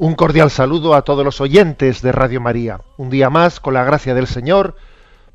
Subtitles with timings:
[0.00, 2.82] Un cordial saludo a todos los oyentes de Radio María.
[2.98, 4.76] Un día más, con la gracia del Señor,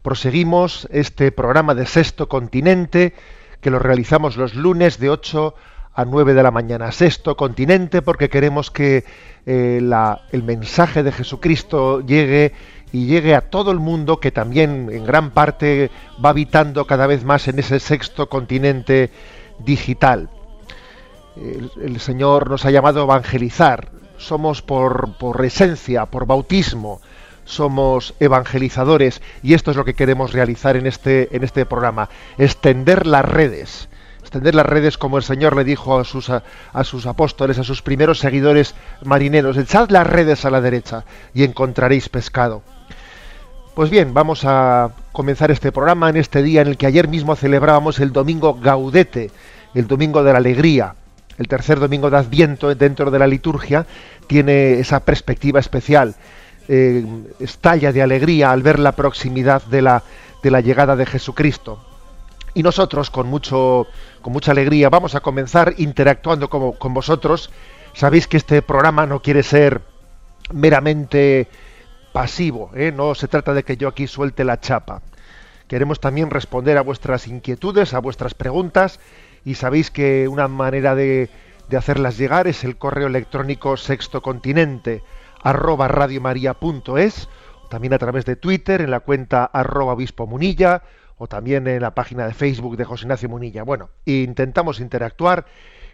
[0.01, 3.13] proseguimos este programa de Sexto Continente
[3.59, 5.53] que lo realizamos los lunes de 8
[5.93, 6.93] a 9 de la mañana.
[6.93, 9.03] Sexto Continente porque queremos que
[9.45, 9.81] eh,
[10.31, 12.53] el mensaje de Jesucristo llegue
[12.93, 15.91] y llegue a todo el mundo que también en gran parte
[16.23, 19.11] va habitando cada vez más en ese sexto continente
[19.59, 20.29] digital
[21.35, 23.89] el Señor nos ha llamado a evangelizar.
[24.23, 27.01] Somos por, esencia, por bautismo,
[27.43, 32.07] somos evangelizadores y esto es lo que queremos realizar en este, en este programa,
[32.37, 33.89] extender las redes.
[34.21, 37.65] Extender las redes como el Señor le dijo a sus, a, a sus apóstoles, a
[37.65, 42.61] sus primeros seguidores marineros, echad las redes a la derecha y encontraréis pescado.
[43.75, 47.35] Pues bien, vamos a comenzar este programa en este día en el que ayer mismo
[47.35, 49.31] celebrábamos el domingo Gaudete,
[49.73, 50.95] el domingo de la alegría.
[51.37, 53.85] El tercer domingo de Adviento dentro de la liturgia
[54.27, 56.15] tiene esa perspectiva especial.
[56.69, 57.03] eh,
[57.41, 60.01] estalla de alegría al ver la proximidad de la,
[60.41, 61.83] de la llegada de Jesucristo.
[62.53, 63.85] Y nosotros, con, mucho,
[64.21, 67.49] con mucha alegría, vamos a comenzar interactuando como- con vosotros.
[67.93, 69.81] Sabéis que este programa no quiere ser
[70.53, 71.47] meramente
[72.13, 72.91] pasivo, ¿eh?
[72.95, 75.01] no se trata de que yo aquí suelte la chapa.
[75.67, 78.99] Queremos también responder a vuestras inquietudes, a vuestras preguntas,
[79.45, 81.29] y sabéis que una manera de,
[81.75, 85.01] hacerlas llegar es el correo electrónico sextocontinente
[85.41, 87.29] arroba radiomaria.es,
[87.69, 90.83] también a través de Twitter en la cuenta arroba obispo munilla,
[91.17, 93.63] o también en la página de Facebook de José Ignacio Munilla.
[93.63, 95.45] Bueno, intentamos interactuar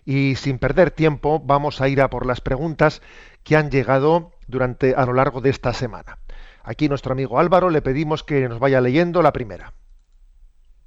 [0.05, 3.01] y sin perder tiempo vamos a ir a por las preguntas
[3.43, 6.17] que han llegado durante a lo largo de esta semana.
[6.63, 9.73] Aquí nuestro amigo Álvaro le pedimos que nos vaya leyendo la primera.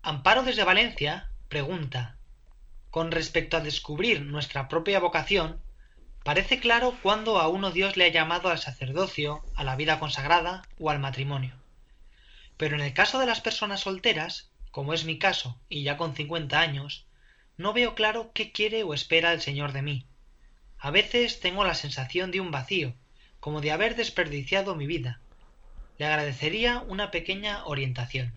[0.03, 2.17] Amparo desde Valencia pregunta,
[2.92, 5.58] con respecto a descubrir nuestra propia vocación,
[6.25, 10.60] parece claro cuándo a uno Dios le ha llamado al sacerdocio, a la vida consagrada
[10.78, 11.54] o al matrimonio.
[12.58, 16.14] Pero en el caso de las personas solteras, como es mi caso y ya con
[16.14, 17.06] 50 años,
[17.56, 20.06] no veo claro qué quiere o espera el Señor de mí.
[20.78, 22.92] A veces tengo la sensación de un vacío,
[23.41, 25.19] como de haber desperdiciado mi vida.
[25.97, 28.34] Le agradecería una pequeña orientación.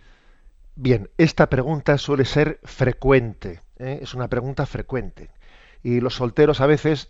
[0.75, 3.99] Bien, esta pregunta suele ser frecuente, ¿eh?
[4.01, 5.29] es una pregunta frecuente.
[5.83, 7.09] Y los solteros a veces,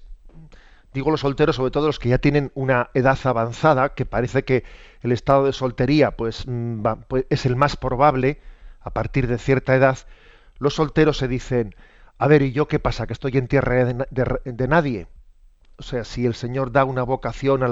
[0.94, 4.64] digo los solteros, sobre todo los que ya tienen una edad avanzada, que parece que
[5.02, 8.40] el estado de soltería pues, mm, pues, es el más probable
[8.81, 9.98] a partir de cierta edad,
[10.59, 11.76] los solteros se dicen,
[12.18, 13.08] a ver, ¿y yo qué pasa?
[13.08, 15.08] ¿Que estoy en tierra de, na- de- de nadie?
[15.78, 17.64] O sea, si el Señor da una vocación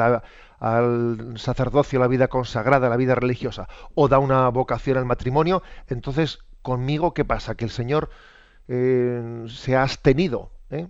[0.60, 5.06] al sacerdocio, a la vida consagrada, a la vida religiosa, o da una vocación al
[5.06, 7.56] matrimonio, entonces conmigo, ¿qué pasa?
[7.56, 8.10] Que el Señor
[8.68, 10.52] eh, se ha abstenido.
[10.70, 10.88] ¿eh?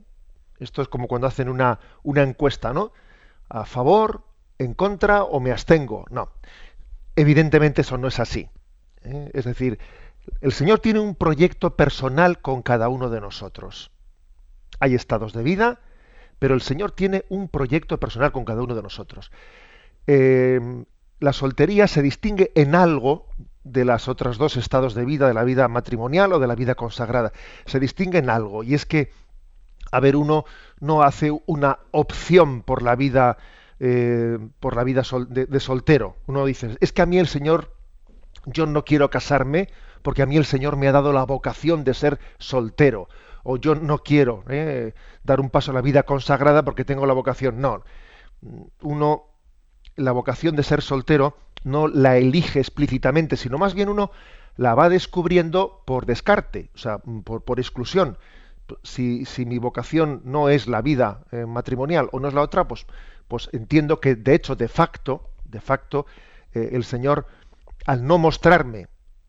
[0.60, 2.92] Esto es como cuando hacen una, una encuesta, ¿no?
[3.50, 4.24] A favor,
[4.58, 6.06] en contra o me abstengo.
[6.10, 6.30] No.
[7.16, 8.50] Evidentemente eso no es así.
[9.04, 9.30] ¿eh?
[9.34, 9.80] Es decir,
[10.42, 13.92] el Señor tiene un proyecto personal con cada uno de nosotros.
[14.80, 15.80] Hay estados de vida,
[16.40, 19.32] pero el Señor tiene un proyecto personal con cada uno de nosotros.
[20.06, 23.28] La soltería se distingue en algo
[23.64, 26.76] de las otras dos estados de vida, de la vida matrimonial o de la vida
[26.76, 27.32] consagrada.
[27.66, 29.12] Se distingue en algo, y es que,
[29.92, 30.46] a ver, uno
[30.80, 33.38] no hace una opción por la vida,
[33.80, 36.18] eh, por la vida de, soltero.
[36.28, 37.74] Uno dice, es que a mí el Señor,
[38.46, 39.70] yo no quiero casarme
[40.02, 43.08] porque a mí el Señor me ha dado la vocación de ser soltero.
[43.44, 44.94] O yo no quiero eh,
[45.24, 47.60] dar un paso a la vida consagrada porque tengo la vocación.
[47.60, 47.84] No.
[48.82, 49.24] Uno,
[49.96, 54.12] la vocación de ser soltero no la elige explícitamente, sino más bien uno
[54.56, 58.18] la va descubriendo por descarte, o sea, por, por exclusión.
[58.82, 62.68] Si, si mi vocación no es la vida eh, matrimonial o no es la otra,
[62.68, 62.86] pues,
[63.28, 66.06] pues entiendo que de hecho, de facto, de facto,
[66.54, 67.28] eh, el Señor,
[67.86, 68.88] al no mostrarme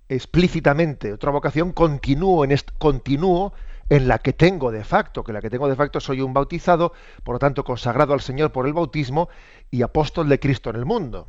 [0.08, 3.52] explícitamente otra vocación, en, continúo
[3.88, 6.92] en la que tengo de facto, que la que tengo de facto soy un bautizado,
[7.22, 9.28] por lo tanto consagrado al Señor por el bautismo
[9.70, 11.28] y apóstol de Cristo en el mundo.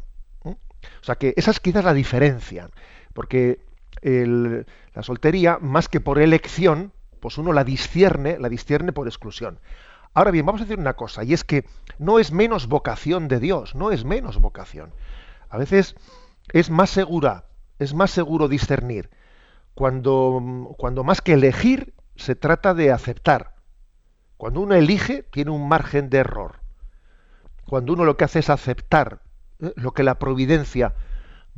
[1.02, 2.70] O sea que esa es quizás la diferencia,
[3.14, 3.60] porque
[4.02, 9.60] la soltería, más que por elección, pues uno la discierne, la discierne por exclusión.
[10.14, 11.66] Ahora bien, vamos a decir una cosa, y es que
[11.98, 14.94] no es menos vocación de Dios, no es menos vocación.
[15.50, 15.96] A veces
[16.54, 17.46] es más segura,
[17.80, 19.10] es más seguro discernir
[19.76, 23.56] cuando, cuando más que elegir se trata de aceptar.
[24.38, 26.62] Cuando uno elige, tiene un margen de error.
[27.68, 29.22] Cuando uno lo que hace es aceptar.
[29.60, 30.94] Lo que la providencia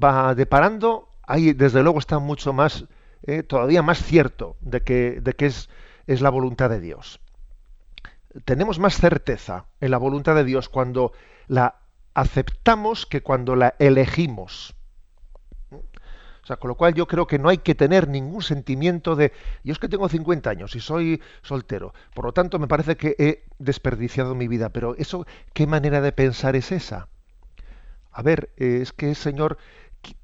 [0.02, 2.86] va deparando, ahí desde luego está mucho más,
[3.24, 3.44] ¿eh?
[3.44, 5.70] todavía más cierto de que, de que es,
[6.06, 7.20] es la voluntad de Dios.
[8.46, 11.12] Tenemos más certeza en la voluntad de Dios cuando
[11.48, 11.76] la
[12.14, 14.76] aceptamos que cuando la elegimos.
[15.72, 19.34] O sea, con lo cual yo creo que no hay que tener ningún sentimiento de,
[19.66, 23.16] yo es que tengo 50 años y soy soltero, por lo tanto me parece que
[23.20, 27.10] he desperdiciado mi vida, pero eso, ¿qué manera de pensar es esa?
[28.18, 29.60] A ver, eh, es que el Señor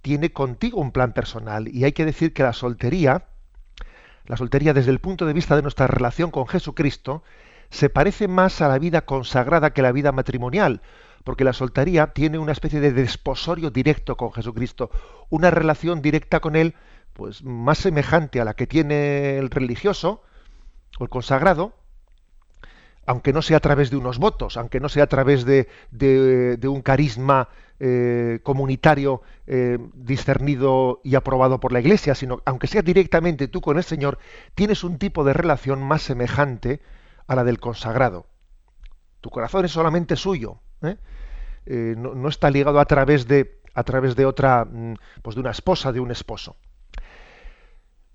[0.01, 3.27] tiene contigo un plan personal y hay que decir que la soltería,
[4.25, 7.21] la soltería desde el punto de vista de nuestra relación con Jesucristo,
[7.69, 10.81] se parece más a la vida consagrada que la vida matrimonial,
[11.23, 14.89] porque la soltería tiene una especie de desposorio directo con Jesucristo,
[15.29, 16.73] una relación directa con Él,
[17.13, 20.23] pues más semejante a la que tiene el religioso
[20.97, 21.75] o el consagrado,
[23.05, 25.67] aunque no sea a través de unos votos, aunque no sea a través de,
[26.63, 33.47] un carisma eh, comunitario eh, discernido y aprobado por la Iglesia, sino aunque sea directamente
[33.47, 34.19] tú con el Señor,
[34.55, 36.81] tienes un tipo de relación más semejante
[37.27, 38.27] a la del consagrado.
[39.19, 40.59] Tu corazón es solamente suyo.
[40.81, 40.97] ¿eh?
[41.65, 45.49] Eh, no, está ligado a través de a través de otra mm, pues de una
[45.49, 46.57] esposa de un esposo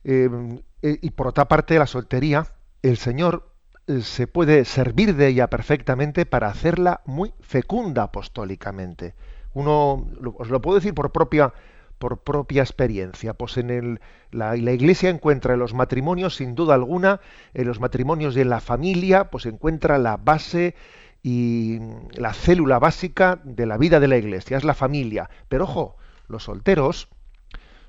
[0.05, 2.47] y por otra parte la soltería
[2.83, 3.58] el señor
[4.03, 9.15] se puede servir de ella perfectamente para hacerla muy fecunda apostólicamente
[9.55, 10.07] uno
[10.37, 11.53] os lo puedo decir por propia
[11.99, 13.35] por propia experiencia.
[13.35, 14.01] Pues en el,
[14.31, 17.21] la, la, Iglesia encuentra en los matrimonios, sin duda alguna,
[17.55, 20.77] en los matrimonios y en la familia, pues encuentra la base
[21.25, 21.81] y
[22.13, 25.29] la célula básica de la vida de la iglesia, es la familia.
[25.49, 25.97] Pero ojo,
[26.29, 27.09] los solteros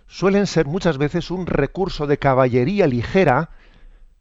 [0.07, 3.51] suelen ser muchas veces un recurso de caballería ligera,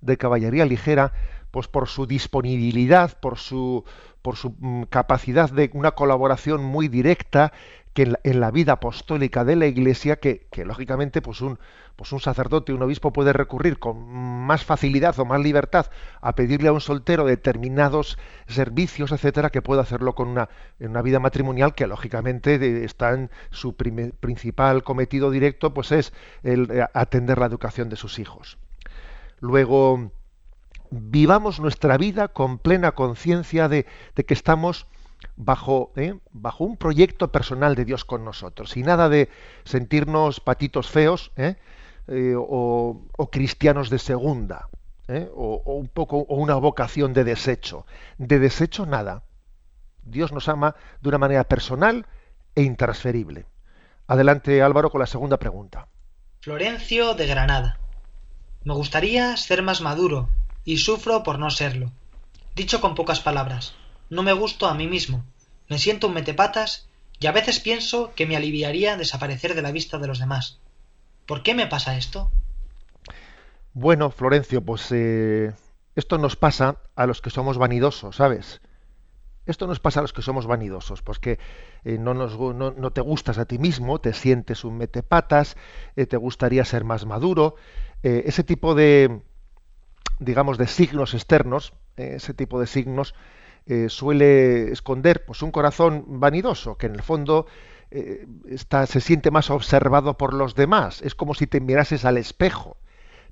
[0.03, 1.15] de caballería ligera,
[1.51, 3.85] pues por su disponibilidad, por su,
[4.23, 7.53] por su mm, capacidad de una colaboración muy directa
[7.95, 11.59] que en la, vida apostólica de la Iglesia, que, que lógicamente pues un,
[11.99, 14.09] pues un sacerdote, un obispo puede recurrir con
[14.47, 15.87] más facilidad o más libertad
[16.21, 20.49] a pedirle a un soltero determinados servicios, etcétera, que puede hacerlo con una,
[20.79, 26.13] en una vida matrimonial que lógicamente está en su principal cometido directo, pues es
[26.45, 28.59] el, eh, atender la educación de sus hijos.
[29.41, 30.13] Luego,
[30.91, 34.87] vivamos nuestra vida con plena conciencia de, que estamos
[35.37, 36.19] bajo, ¿eh?
[36.33, 39.29] bajo un proyecto personal de Dios con nosotros y nada de
[39.65, 41.57] sentirnos patitos feos, ¿eh?
[42.11, 44.69] Eh, o, cristianos de segunda,
[45.09, 45.29] ¿eh?
[45.35, 47.85] o, un poco o una vocación de desecho.
[48.17, 49.25] De desecho nada.
[50.05, 52.07] Dios nos ama de una manera personal
[52.55, 53.45] e intransferible.
[54.07, 55.89] Adelante Álvaro con la segunda pregunta.
[56.41, 57.79] Florencio de Granada.
[58.65, 60.31] Me gustaría ser más maduro
[60.69, 61.91] y sufro por no serlo.
[62.55, 63.75] Dicho con pocas palabras,
[64.11, 65.25] no me gusto a mí mismo,
[65.71, 69.97] me siento un metepatas y a veces pienso que me aliviaría desaparecer de la vista
[69.97, 70.59] de los demás.
[71.25, 72.31] ¿Por qué me pasa esto?
[73.73, 75.55] Bueno, Florencio, pues eh,
[75.97, 78.61] esto nos pasa a los que somos vanidosos, ¿sabes?
[79.47, 81.39] Esto nos pasa a los que somos vanidosos, pues que
[81.85, 85.57] eh, no, nos, no, te gustas a ti mismo, te sientes un metepatas,
[85.97, 87.57] eh, te gustaría ser más maduro.
[88.03, 89.23] ese tipo de,
[90.19, 93.15] digamos, de signos externos, ese tipo de signos
[93.89, 97.47] suele esconder pues, un corazón vanidoso, que en el fondo
[97.91, 101.01] eh, está, se siente más observado por los demás.
[101.03, 102.77] Es como si te mirases al espejo.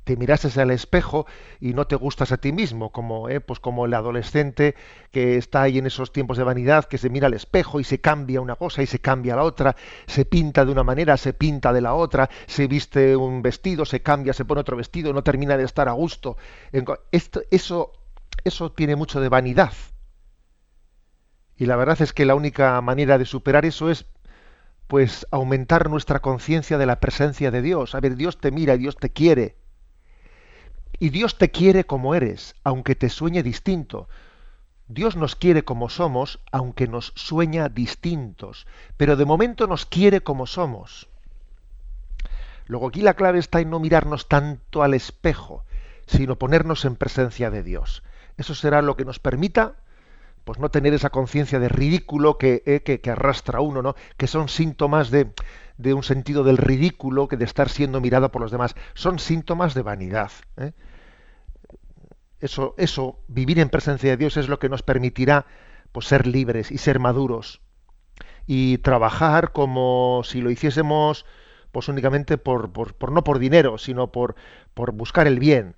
[0.07, 1.27] Te mirases al espejo
[1.59, 4.77] y no te gustas a ti mismo, como, eh, pues como el adolescente
[5.11, 8.01] que está ahí en esos tiempos de vanidad, que se mira al espejo y se
[8.01, 9.75] cambia una cosa y se cambia la otra,
[10.07, 14.01] se pinta de una manera, se pinta de la otra, se viste un vestido, se
[14.01, 16.37] cambia, se pone otro vestido, no termina de estar a gusto.
[17.11, 17.91] Esto, eso,
[18.45, 19.73] eso tiene mucho de vanidad.
[21.57, 24.07] Y la verdad es que la única manera de superar eso es
[24.87, 27.97] pues aumentar nuestra conciencia de la presencia de Dios.
[27.97, 29.57] A ver, Dios te mira, y Dios te quiere.
[30.99, 34.09] Y Dios te quiere como eres, aunque te sueñe distinto.
[34.89, 40.47] Dios nos quiere como somos, aunque nos sueña distintos, pero de momento nos quiere como
[40.47, 41.09] somos.
[42.67, 45.65] Luego aquí la clave está en no mirarnos tanto al espejo,
[46.07, 48.03] sino ponernos en presencia de Dios.
[48.37, 49.75] Eso será lo que nos permita
[50.47, 53.97] pues no tener esa conciencia de ridículo que, eh, que, arrastra uno, ¿no?
[54.17, 55.33] que son síntomas de,
[55.79, 58.75] de, un sentido del ridículo, que de estar siendo mirado por los demás.
[58.95, 60.31] Son síntomas de vanidad.
[60.57, 60.73] ¿eh?
[62.41, 65.47] Eso, eso, vivir en presencia de Dios es lo que nos permitirá
[65.93, 67.61] pues, ser libres y ser maduros.
[68.47, 71.27] Y trabajar como si lo hiciésemos
[71.73, 74.35] pues únicamente por, por, por no por dinero, sino por,
[74.73, 75.77] por buscar el bien.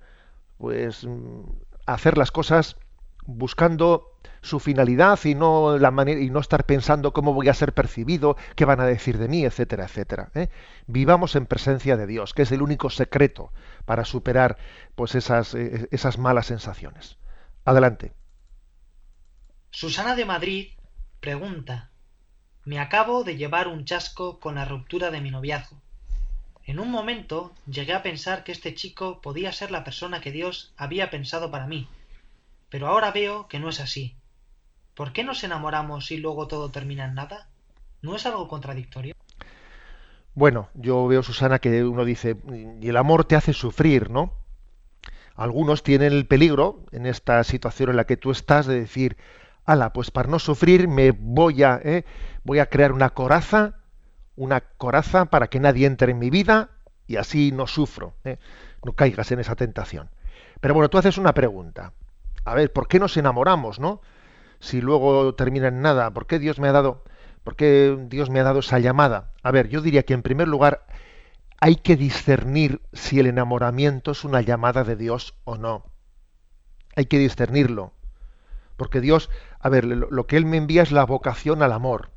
[0.57, 1.41] Pues mm,
[1.85, 2.77] hacer las cosas
[3.25, 4.08] buscando
[4.41, 8.37] su finalidad y no la manera y no estar pensando cómo voy a ser percibido,
[8.55, 10.31] qué van a decir de mí, etcétera, etcétera.
[10.35, 10.49] ¿eh?
[10.87, 13.51] Vivamos en presencia de Dios, que es el único secreto
[13.85, 14.57] para superar
[14.95, 17.17] pues esas, eh, esas malas sensaciones.
[17.65, 18.13] Adelante.
[19.71, 20.67] Susana de Madrid
[21.19, 21.91] pregunta:
[22.65, 25.77] Me acabo de llevar un chasco con la ruptura de mi noviazgo.
[26.65, 30.71] En un momento llegué a pensar que este chico podía ser la persona que Dios
[30.77, 31.87] había pensado para mí,
[32.69, 34.15] pero ahora veo que no es así.
[34.99, 37.47] ¿Por qué nos enamoramos y luego todo termina en nada?
[38.01, 39.15] ¿No es algo contradictorio?
[40.33, 42.35] Bueno, yo veo, Susana, que uno dice,
[42.81, 44.33] y el amor te hace sufrir, ¿no?
[45.37, 49.15] Algunos tienen el peligro, en esta situación en la que tú estás, de decir,
[49.63, 52.03] ala, pues para no sufrir me voy a, ¿eh?
[52.43, 53.75] voy a crear una coraza,
[54.35, 56.71] una coraza para que nadie entre en mi vida
[57.07, 58.15] y así no sufro.
[58.25, 58.37] ¿eh?
[58.83, 60.09] No caigas en esa tentación.
[60.59, 61.93] Pero bueno, tú haces una pregunta
[62.45, 64.01] a ver, ¿por qué nos enamoramos, no?
[64.59, 67.03] Si luego termina en nada, ¿por qué Dios me ha dado,
[67.43, 69.31] por qué Dios me ha dado esa llamada?
[69.41, 70.85] A ver, yo diría que en primer lugar
[71.61, 75.85] hay que discernir si el enamoramiento es una llamada de Dios o no.
[76.95, 77.93] Hay que discernirlo.
[78.77, 82.11] Porque Dios, a ver, lo que Él me envía es la vocación al amor.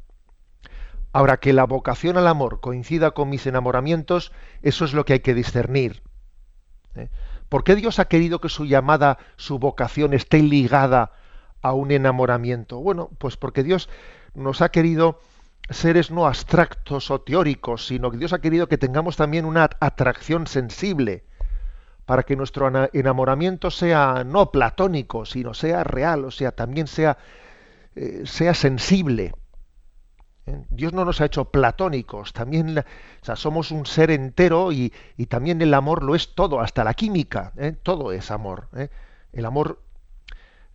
[1.13, 4.33] Ahora, que la vocación al amor coincida con mis enamoramientos,
[4.63, 6.03] eso es lo que hay que discernir.
[6.95, 7.11] ¿eh?
[7.49, 11.13] ¿Por qué Dios ha querido que su llamada, su vocación esté ligada
[11.63, 12.81] a un enamoramiento?
[12.81, 13.89] Bueno, pues porque Dios
[14.35, 15.21] nos ha querido
[15.71, 20.47] seres no abstractos o teóricos, sino que Dios ha querido que tengamos también una atracción
[20.47, 21.25] sensible
[22.05, 27.17] para que nuestro enamoramiento sea no platónico, sino sea real, o sea, también sea,
[27.95, 29.35] eh, sea sensible.
[30.47, 30.65] ¿eh?
[30.71, 32.85] Dios no nos ha hecho platónicos, también
[33.35, 34.93] somos un ser entero y,
[35.29, 37.73] también el amor lo es todo, hasta la química, ¿eh?
[37.83, 38.69] todo es amor.
[39.33, 39.79] El amor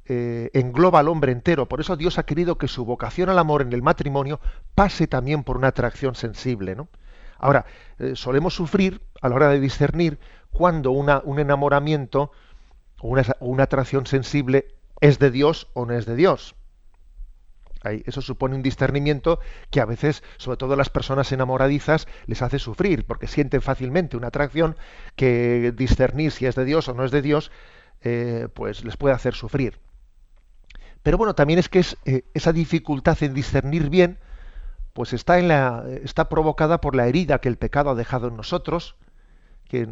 [0.07, 3.73] engloba al hombre entero, por eso Dios ha querido que su vocación al amor en
[3.73, 4.39] el matrimonio
[4.75, 6.77] pase también por una atracción sensible.
[7.37, 7.65] Ahora,
[8.13, 10.19] solemos sufrir a la hora de discernir
[10.51, 12.31] cuando una, un enamoramiento
[12.99, 14.67] o una atracción sensible
[15.01, 16.55] es de Dios o no es de Dios.
[17.83, 23.05] Eso supone un discernimiento que a veces, sobre todo las personas enamoradizas, les hace sufrir,
[23.05, 24.75] porque sienten fácilmente una atracción
[25.15, 27.51] que discernir si es de Dios o no es de Dios,
[28.01, 29.79] eh, pues les puede hacer sufrir.
[31.07, 34.17] Pero bueno, también es que eh, esa dificultad en discernir bien,
[34.91, 38.35] pues está, en la, está provocada por la herida que el pecado ha dejado en
[38.35, 38.97] nosotros,
[39.69, 39.87] que,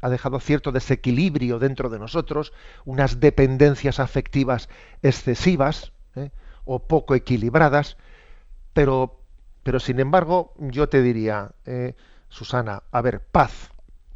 [0.00, 2.54] ha, dejado cierto desequilibrio dentro de nosotros,
[2.86, 4.70] unas dependencias afectivas
[5.02, 6.30] excesivas, ¿eh?
[6.64, 7.98] o poco equilibradas,
[8.72, 9.20] pero,
[9.62, 11.96] pero sin embargo yo te diría, eh,
[12.30, 13.72] Susana, a ver, paz,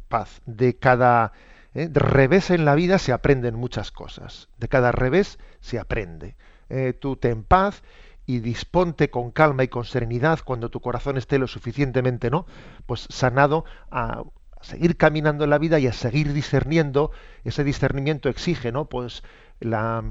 [0.09, 1.33] paz, de cada
[1.75, 6.35] revés en la vida se aprenden muchas cosas, de cada revés se aprende.
[6.69, 7.83] Eh, tú ten paz
[8.25, 12.45] y disponte con calma y con serenidad cuando tu corazón esté lo suficientemente, ¿no?
[12.85, 14.23] Pues sanado a,
[14.61, 17.11] seguir caminando en la vida y a seguir discerniendo.
[17.43, 18.85] Ese discernimiento exige, ¿no?
[18.85, 19.23] Pues
[19.59, 20.03] la,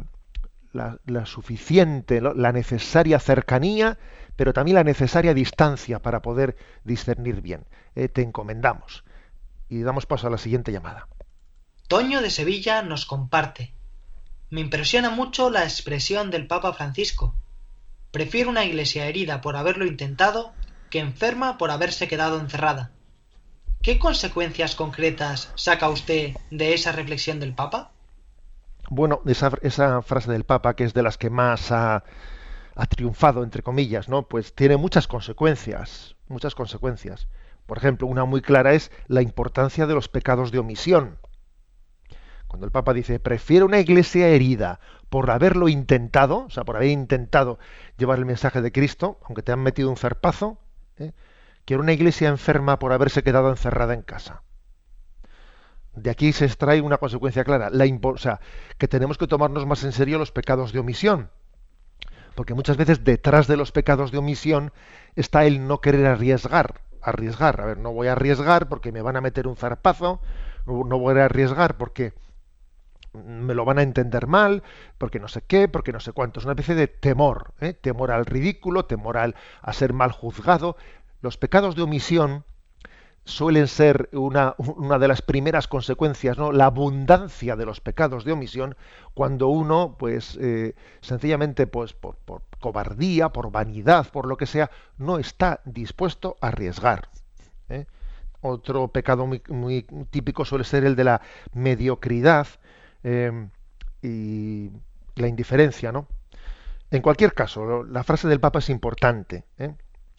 [0.73, 3.99] la, suficiente, la necesaria cercanía,
[4.37, 7.67] pero también la necesaria distancia para poder discernir bien.
[7.95, 9.05] Eh, te encomendamos.
[9.69, 11.09] Y damos paso a la siguiente llamada.
[11.89, 13.75] Toño de Sevilla nos comparte.
[14.55, 17.35] Me impresiona mucho la expresión del Papa Francisco.
[18.13, 20.53] Prefiero una iglesia herida por haberlo intentado
[20.91, 22.93] que enferma por haberse quedado encerrada.
[23.83, 27.91] ¿Qué consecuencias concretas saca usted de esa reflexión del Papa?
[28.89, 29.51] Bueno, esa,
[30.03, 32.05] frase del Papa, que es de las que más ha,
[32.77, 34.29] ha, triunfado, entre comillas, ¿no?
[34.29, 37.27] Pues tiene muchas consecuencias, muchas consecuencias.
[37.67, 41.19] Por ejemplo, una muy clara es la importancia de los pecados de omisión.
[42.55, 46.91] Cuando el Papa dice, prefiero una iglesia herida por haberlo intentado, o sea, por haber
[46.91, 47.59] intentado
[47.99, 50.57] llevar el mensaje de Cristo, aunque te han metido un zarpazo,
[50.99, 51.11] ¿eh?
[51.65, 54.45] quiero una iglesia enferma por haberse quedado encerrada en casa.
[55.97, 58.39] De aquí se extrae una consecuencia clara, la o sea,
[58.79, 61.31] que tenemos que tomarnos más en serio los pecados de omisión.
[62.37, 64.73] Porque muchas veces detrás de los pecados de omisión
[65.17, 66.83] está el no querer arriesgar.
[67.03, 70.21] Arriesgar, a ver, no voy a arriesgar porque me van a meter un zarpazo,
[70.67, 72.15] no voy a arriesgar porque
[73.15, 74.63] me lo van a entender mal,
[74.99, 76.41] porque no sé qué, porque no sé cuánto.
[76.41, 77.73] Es una especie de temor, ¿eh?
[77.73, 80.77] temor al ridículo, temor al, a ser mal juzgado.
[81.21, 82.45] Los pecados de omisión
[83.25, 86.53] suelen ser una, una, de las primeras consecuencias, ¿no?
[86.53, 88.77] La abundancia de los pecados de omisión
[89.15, 94.71] cuando uno, pues, eh, sencillamente, pues, por, por, cobardía, por vanidad, por lo que sea,
[94.99, 97.09] no está dispuesto a arriesgar.
[97.69, 97.87] ¿eh?
[98.41, 101.23] Otro pecado muy, muy, típico suele ser el de la
[101.55, 102.47] mediocridad,
[103.05, 103.51] Em,
[104.03, 104.71] y
[105.17, 106.09] la indiferencia, ¿no?
[106.91, 109.75] En cualquier caso, la frase del Papa es importante, ¿eh?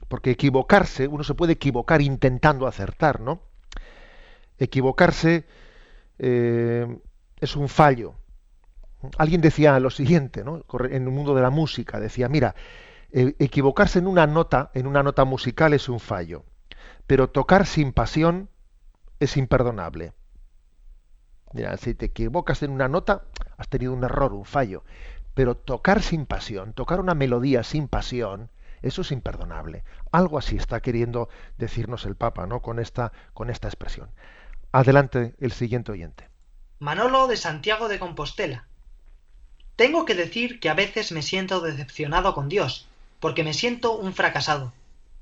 [0.07, 3.41] porque equivocarse, uno se puede equivocar intentando acertar, ¿no?
[4.59, 5.45] Equivocarse
[6.19, 6.99] eh,
[7.39, 8.13] es un fallo.
[9.17, 10.63] Alguien decía lo siguiente, ¿no?
[10.79, 12.55] En el mundo de la música, decía, mira,
[13.11, 16.43] e, equivocarse en una nota, en una nota musical es un fallo,
[17.07, 18.49] pero tocar sin pasión
[19.19, 20.13] es imperdonable.
[21.77, 23.23] Si te equivocas en una nota,
[23.57, 24.83] has tenido un error, un fallo.
[25.33, 28.49] Pero tocar sin pasión, tocar una melodía sin pasión,
[28.81, 29.83] eso es imperdonable.
[30.11, 32.61] Algo así está queriendo decirnos el Papa, ¿no?
[32.61, 34.09] Con esta, con esta expresión.
[34.71, 36.29] Adelante el siguiente oyente.
[36.79, 38.67] Manolo de Santiago de Compostela.
[39.75, 42.87] Tengo que decir que a veces me siento decepcionado con Dios,
[43.19, 44.73] porque me siento un fracasado.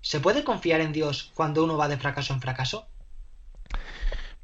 [0.01, 2.85] ¿Se puede confiar en Dios cuando uno va de fracaso en fracaso?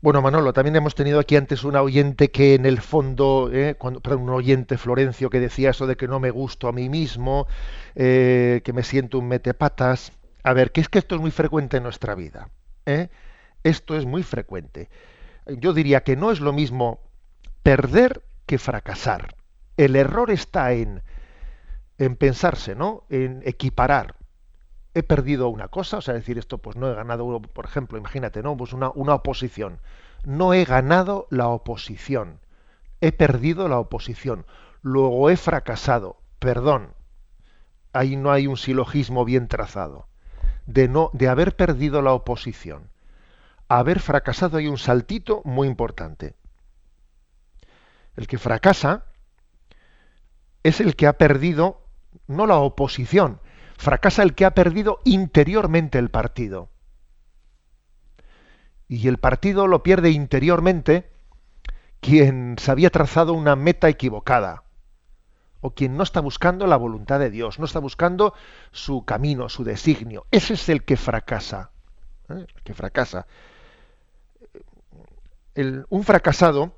[0.02, 4.00] Bueno, Manolo, también hemos tenido aquí antes una oyente que en el fondo, eh, cuando,
[4.18, 7.48] un oyente Florencio que decía eso de que no me gusto a mí mismo,
[7.96, 10.14] eh, que me siento un metepatas.
[10.44, 12.50] A ver, que es que esto es muy frecuente en nuestra vida.
[12.86, 13.10] ¿eh?
[13.64, 14.90] Esto es muy frecuente.
[15.48, 17.02] Yo diría que no es lo mismo
[17.62, 19.36] perder que fracasar.
[19.76, 21.04] El error está en,
[21.98, 23.04] en pensarse, ¿no?
[23.10, 24.16] En equiparar
[24.94, 28.42] he perdido una cosa, o sea, decir esto, pues no he ganado, por ejemplo, imagínate,
[28.42, 28.58] ¿no?
[28.58, 29.80] Pues una, una oposición.
[30.24, 32.40] No he ganado la oposición.
[33.02, 34.46] He perdido la oposición.
[34.82, 36.18] Luego he fracasado.
[36.40, 36.94] Perdón.
[37.94, 40.08] Ahí no hay un silogismo bien trazado.
[40.66, 42.90] De, no, de haber perdido la oposición.
[43.68, 46.36] haber fracasado hay un saltito muy importante.
[48.16, 49.06] El que fracasa
[50.64, 51.84] es el que ha perdido
[52.28, 53.40] no la oposición,
[53.80, 56.70] fracasa el que ha perdido interiormente el partido.
[58.90, 61.10] Y el partido lo pierde interiormente
[62.02, 64.64] quien se había trazado una meta equivocada
[65.62, 68.34] o quien no está buscando la voluntad de Dios, no está buscando
[68.72, 70.26] su camino, su designio.
[70.30, 71.72] Ese es el que fracasa.
[72.28, 72.46] ¿eh?
[72.54, 73.28] El que fracasa.
[75.56, 76.76] un fracasado,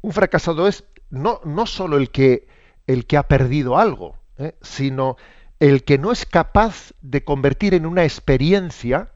[0.00, 2.48] un fracasado es no, no solo el que,
[2.86, 4.54] el que ha perdido algo, ¿eh?
[4.62, 5.16] sino
[5.60, 9.12] el que no es capaz de convertir en una experiencia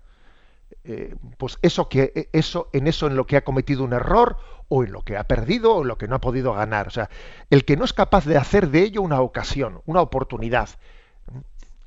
[0.85, 4.37] eh, pues eso que eso en eso en lo que ha cometido un error
[4.69, 6.89] o en lo que ha perdido o en lo que no ha podido ganar.
[6.89, 7.09] O sea
[7.49, 10.69] el que no es capaz de hacer de ello una ocasión una oportunidad.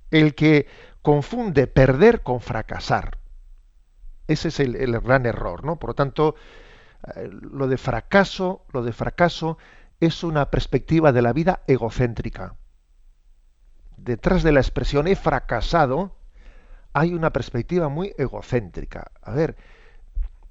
[0.10, 0.67] El que
[1.02, 3.19] confunde perder con fracasar.
[4.28, 6.36] Ese es el, gran error no por lo tanto
[7.15, 9.60] eh, lo de fracaso lo de fracaso
[10.00, 12.56] es una perspectiva de la vida egocéntrica
[13.97, 16.15] detrás de la expresión he fracasado,
[16.93, 19.12] hay una perspectiva muy egocéntrica.
[19.21, 19.55] A ver,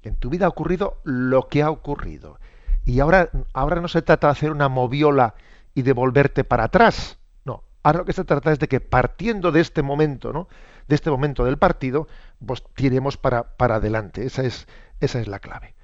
[0.03, 2.39] en tu vida ha ocurrido lo que ha ocurrido.
[2.85, 5.35] Y ahora, ahora no se trata de hacer una moviola
[5.73, 7.17] y de volverte para atrás.
[7.43, 10.47] No, ahora lo que se trata es de que partiendo de este momento, ¿no?
[10.87, 12.07] De este momento del partido,
[12.45, 14.25] pues tiremos para, para adelante.
[14.25, 14.67] Esa es,
[15.01, 15.75] esa es la clave.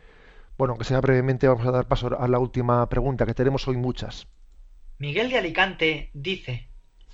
[0.57, 3.75] Bueno, aunque sea brevemente, vamos a dar paso a la última pregunta, que tenemos hoy
[3.75, 4.27] muchas.
[4.99, 6.69] Miguel de Alicante dice,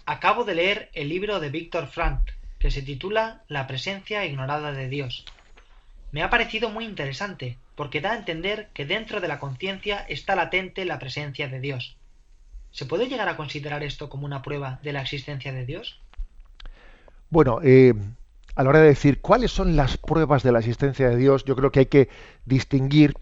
[0.06, 2.22] Acabo de leer el libro de Víctor Frank,
[2.60, 5.26] que se titula La presencia ignorada de Dios.
[6.12, 10.36] Me ha parecido muy interesante, porque da a entender que dentro de la conciencia está
[10.36, 11.98] latente la presencia de Dios.
[12.72, 16.02] ¿Se puede llegar a considerar esto como una prueba de la existencia de Dios?
[17.30, 17.94] Bueno, eh,
[18.56, 21.56] a la hora de decir cuáles son las pruebas de la existencia de Dios, yo
[21.56, 22.10] creo que hay que
[22.46, 23.14] distinguir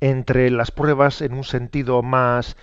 [0.00, 2.56] entre las pruebas en un sentido más,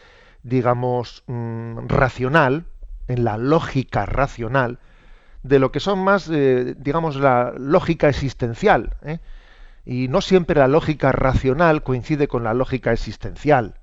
[0.43, 2.65] digamos, mm, racional,
[3.10, 4.80] en la lógica racional
[5.43, 8.95] de lo que son más, eh, digamos, la lógica existencial.
[9.04, 9.19] ¿eh?
[9.86, 13.76] Y no siempre la lógica racional coincide con la lógica existencial.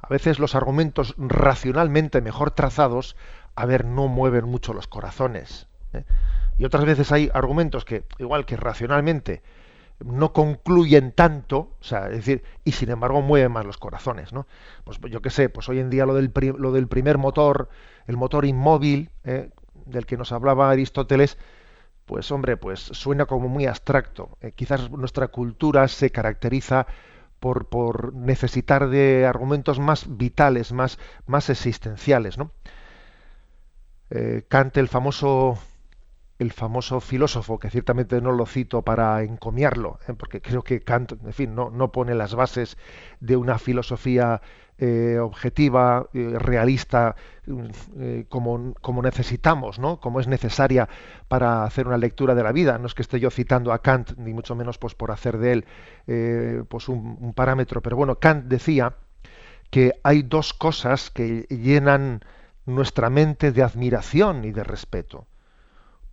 [0.00, 3.16] A veces los argumentos racionalmente mejor trazados,
[3.56, 5.66] a ver, no mueven mucho los corazones.
[5.94, 6.04] ¿eh?
[6.58, 9.42] Y otras veces hay argumentos que, igual que racionalmente
[10.04, 14.46] no concluyen tanto, o sea, es decir, y sin embargo mueven más los corazones, ¿no?
[14.84, 17.68] Pues yo qué sé, pues hoy en día lo del, lo del primer motor,
[18.06, 19.50] el motor inmóvil, ¿eh?
[19.86, 21.38] del que nos hablaba Aristóteles,
[22.06, 24.38] pues hombre, pues suena como muy abstracto.
[24.40, 26.86] Eh, quizás nuestra cultura se caracteriza
[27.40, 32.50] por, por, necesitar de argumentos más vitales, más, más existenciales, ¿no?
[34.10, 35.58] Eh, Kant, el famoso
[36.38, 40.14] el famoso filósofo, que ciertamente no lo cito para encomiarlo, ¿eh?
[40.14, 42.76] porque creo que Kant, en fin, no, no pone las bases
[43.20, 44.40] de una filosofía
[44.78, 47.16] eh, objetiva, eh, realista,
[48.28, 49.98] como, como, necesitamos, ¿no?
[50.00, 50.88] como es necesaria
[51.26, 52.78] para hacer una lectura de la vida.
[52.78, 55.52] No es que esté yo citando a Kant, ni mucho menos pues, por hacer de
[55.52, 58.94] él pues un parámetro, pero bueno, Kant decía
[59.70, 62.20] que hay dos cosas que llenan
[62.66, 65.26] nuestra mente de admiración y de respeto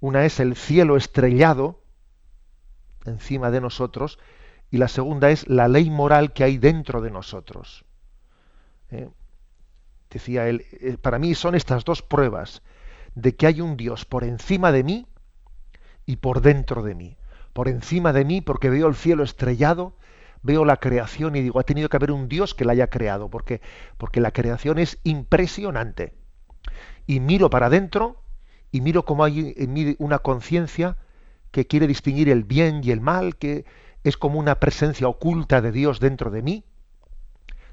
[0.06, 1.82] una es el cielo estrellado
[3.06, 4.20] encima de nosotros
[4.70, 7.86] y la segunda es la ley moral que hay dentro de nosotros.
[8.92, 9.10] ¿Eh?
[10.12, 12.62] Decía él, eh, para mí son estas dos pruebas
[13.16, 15.08] de que hay un Dios por encima de mí
[16.06, 17.18] y por dentro de mí.
[17.54, 19.98] Por encima de mí porque veo el cielo estrellado,
[20.44, 23.32] veo la creación y digo, ha tenido que haber un Dios que la haya creado,
[23.32, 23.60] porque,
[23.98, 26.14] porque la creación es impresionante.
[27.08, 28.22] Y miro para adentro
[28.76, 30.98] y miro cómo hay en mí una conciencia
[31.52, 33.64] que quiere distinguir el bien y el mal, que
[34.04, 36.66] es como una presencia oculta de Dios dentro de mí,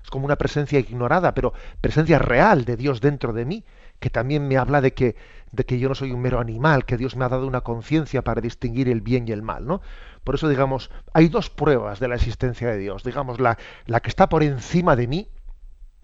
[0.01, 3.65] es como una presencia ignorada, pero presencia real de Dios dentro de mí,
[3.99, 5.17] que también me habla de que,
[5.51, 8.23] de que yo no soy un mero animal, que Dios me ha dado una conciencia
[8.23, 9.81] para distinguir el bien y el mal, ¿no?
[10.23, 13.03] Por eso, digamos, hay dos pruebas de la existencia de Dios.
[13.03, 15.29] Digamos, la, la que está por encima de mí,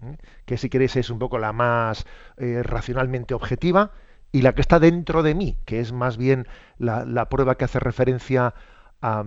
[0.03, 0.17] ¿eh?
[0.45, 3.93] que si queréis es un poco la más eh, racionalmente objetiva,
[4.31, 7.79] y la que está dentro de mí, que es más bien la, prueba que hace
[7.79, 8.53] referencia
[9.01, 9.23] a,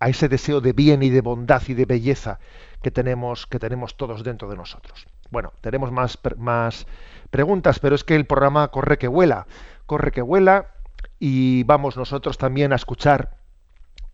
[0.00, 2.38] ese deseo de bien y de bondad y de belleza
[2.82, 5.06] que tenemos, que tenemos todos dentro de nosotros.
[5.30, 6.86] Bueno, tenemos más, más
[7.30, 9.46] preguntas, pero es que el programa corre que vuela,
[9.86, 10.68] corre que vuela
[11.18, 13.36] y vamos nosotros también a escuchar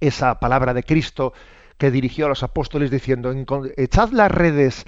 [0.00, 1.32] esa palabra de Cristo
[1.78, 3.34] que dirigió a los apóstoles diciendo,
[3.76, 4.86] echad las redes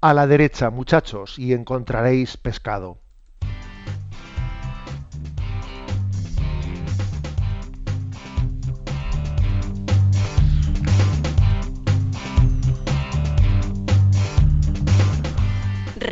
[0.00, 2.98] a la derecha, muchachos, y encontraréis pescado.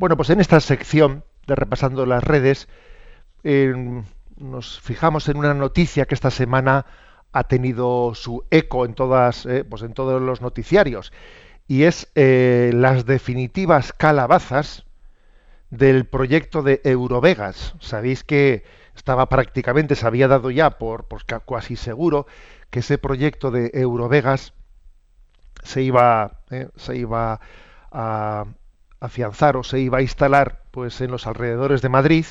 [0.00, 2.68] Bueno, pues en esta sección de repasando las redes
[3.44, 6.86] nos fijamos en una noticia que esta semana
[7.32, 11.12] ha tenido su eco en todas, eh, pues en todos los noticiarios
[11.68, 14.86] y es eh, las definitivas calabazas
[15.68, 17.74] del proyecto de Eurovegas.
[17.80, 18.64] Sabéis que
[18.96, 22.26] estaba prácticamente, se había dado ya por, por casi seguro
[22.70, 24.54] que ese proyecto de Eurovegas
[25.62, 27.38] se iba, eh, se iba
[27.92, 28.46] a,
[29.00, 32.26] afianzar o se iba a instalar pues en los alrededores de Madrid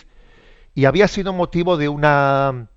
[0.75, 2.67] y había sido motivo de una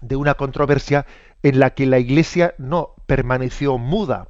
[0.00, 1.06] de una controversia
[1.42, 4.28] en la que la Iglesia no permaneció muda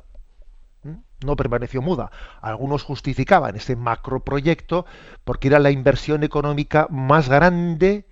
[1.25, 2.11] no permaneció muda.
[2.41, 4.87] Algunos justificaban ese macroproyecto
[5.25, 8.07] porque era la inversión económica más grande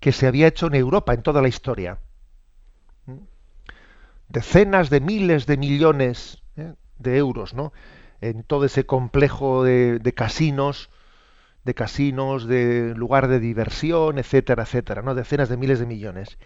[0.00, 1.98] que se había hecho en Europa en toda la historia.
[4.28, 6.74] Decenas de miles de millones ¿eh?
[6.98, 7.72] de euros, ¿no?
[8.20, 10.90] En todo ese complejo de, casinos,
[11.64, 15.14] de casinos, de lugar de diversión, etcétera, etcétera, ¿no?
[15.14, 16.38] Decenas de miles de millones.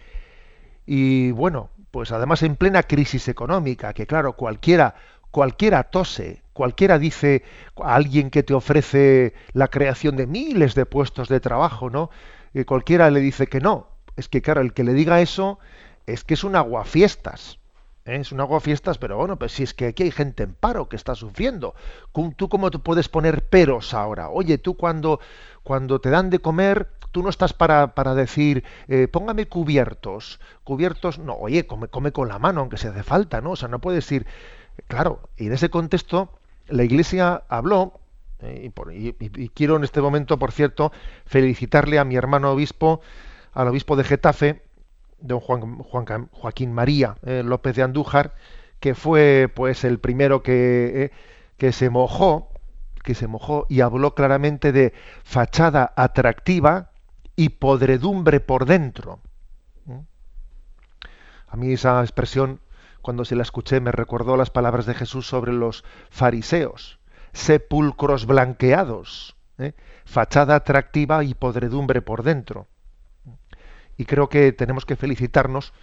[0.85, 4.95] Y bueno, pues además en plena crisis económica, que claro, cualquiera,
[5.31, 7.43] cualquiera tose, cualquiera dice
[7.81, 12.09] a alguien que te ofrece la creación de miles de puestos de trabajo, ¿no?
[12.53, 13.89] Y cualquiera le dice que no.
[14.15, 15.59] Es que claro, el que le diga eso
[16.05, 17.59] es que es un aguafiestas.
[18.05, 20.87] Es un agua fiestas, pero bueno, pues si es que aquí hay gente en paro
[20.87, 21.73] que está sufriendo.
[22.37, 24.29] ¿Tú cómo te puedes poner peros ahora?
[24.29, 25.19] Oye, tú cuando,
[25.63, 30.39] cuando te dan de comer, tú no estás para, para decir, eh, póngame cubiertos.
[30.63, 33.51] Cubiertos, no, oye, come, come con la mano, aunque se hace falta, ¿no?
[33.51, 34.27] O sea, no puedes decir,
[34.87, 36.29] claro, y en ese contexto
[36.67, 37.99] la Iglesia habló
[38.41, 38.71] ¿eh?
[38.91, 40.91] y, quiero en este momento, por cierto,
[41.25, 43.01] felicitarle a mi hermano obispo,
[43.53, 44.64] al obispo de Getafe,
[45.25, 48.35] don Juan, Joaquín María eh, López de Andújar,
[48.79, 51.11] que fue pues el primero que, eh,
[51.57, 52.49] que se mojó,
[53.03, 56.91] que se mojó y habló claramente de fachada atractiva
[57.35, 59.19] y podredumbre por dentro.
[61.47, 62.59] A mí esa expresión,
[63.01, 66.99] cuando se la escuché, me recordó las palabras de Jesús sobre los fariseos
[67.35, 69.73] sepulcros blanqueados, ¿eh?
[70.05, 72.67] fachada atractiva y podredumbre por dentro.
[73.97, 75.73] Y creo que tenemos que felicitarnos,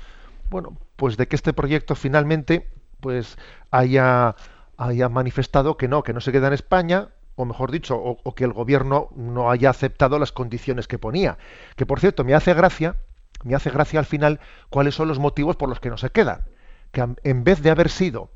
[0.50, 2.68] bueno, pues de que este proyecto finalmente,
[3.00, 3.38] pues
[3.70, 4.36] haya,
[4.76, 8.44] haya manifestado que no, que no se queda en España, o mejor dicho, o, que
[8.44, 11.38] el gobierno no haya aceptado las condiciones que ponía.
[11.76, 12.96] Que por cierto, me hace gracia,
[13.44, 16.44] me hace gracia al final cuáles son los motivos por los que no se quedan.
[16.90, 18.30] Que en vez de haber sido,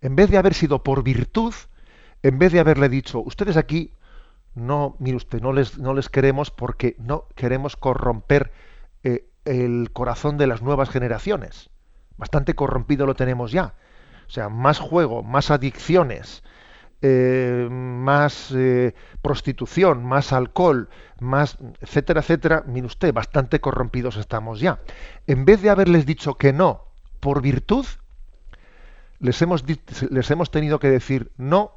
[0.00, 1.54] en vez de haber sido por virtud,
[2.22, 3.92] en vez de haberle dicho, ustedes aquí,
[4.54, 8.52] no, mire usted, no les, no les queremos porque no queremos corromper
[9.06, 11.70] eh, el corazón de las nuevas generaciones.
[12.16, 13.74] Bastante corrompido lo tenemos ya.
[14.26, 16.42] O sea, más juego, más adicciones,
[17.02, 20.88] eh, más eh, prostitución, más alcohol,
[21.20, 22.64] más, etcétera, etcétera.
[22.66, 24.80] Mire usted, bastante corrompidos estamos ya.
[25.28, 26.86] En vez de haberles dicho que no
[27.20, 27.86] por virtud,
[29.20, 29.64] les hemos,
[30.10, 31.70] les hemos tenido que decir no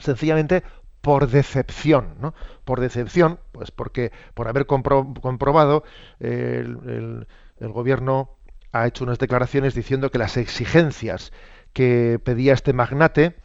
[0.00, 0.64] sencillamente
[1.02, 2.32] por decepción, ¿no?
[2.64, 5.84] Por decepción, pues porque por haber comprobado
[6.20, 7.26] el,
[7.60, 8.30] gobierno
[8.72, 11.32] ha hecho unas declaraciones diciendo que las exigencias
[11.72, 13.36] que pedía este magnate,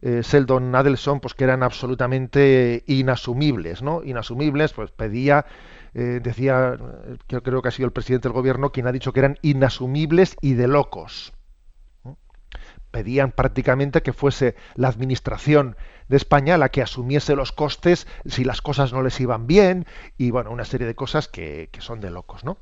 [0.00, 4.02] eh, Seldon Adelson, pues que eran absolutamente inasumibles, ¿no?
[4.02, 5.46] Inasumibles, pues pedía,
[5.94, 6.76] eh, decía,
[7.28, 10.36] yo creo que ha sido el presidente del gobierno quien ha dicho que eran inasumibles
[10.40, 11.32] y de locos
[12.92, 15.76] pedían prácticamente que fuese la administración
[16.08, 20.30] de España la que asumiese los costes si las cosas no les iban bien y
[20.30, 22.58] bueno, una serie de cosas que, son de locos, ¿no?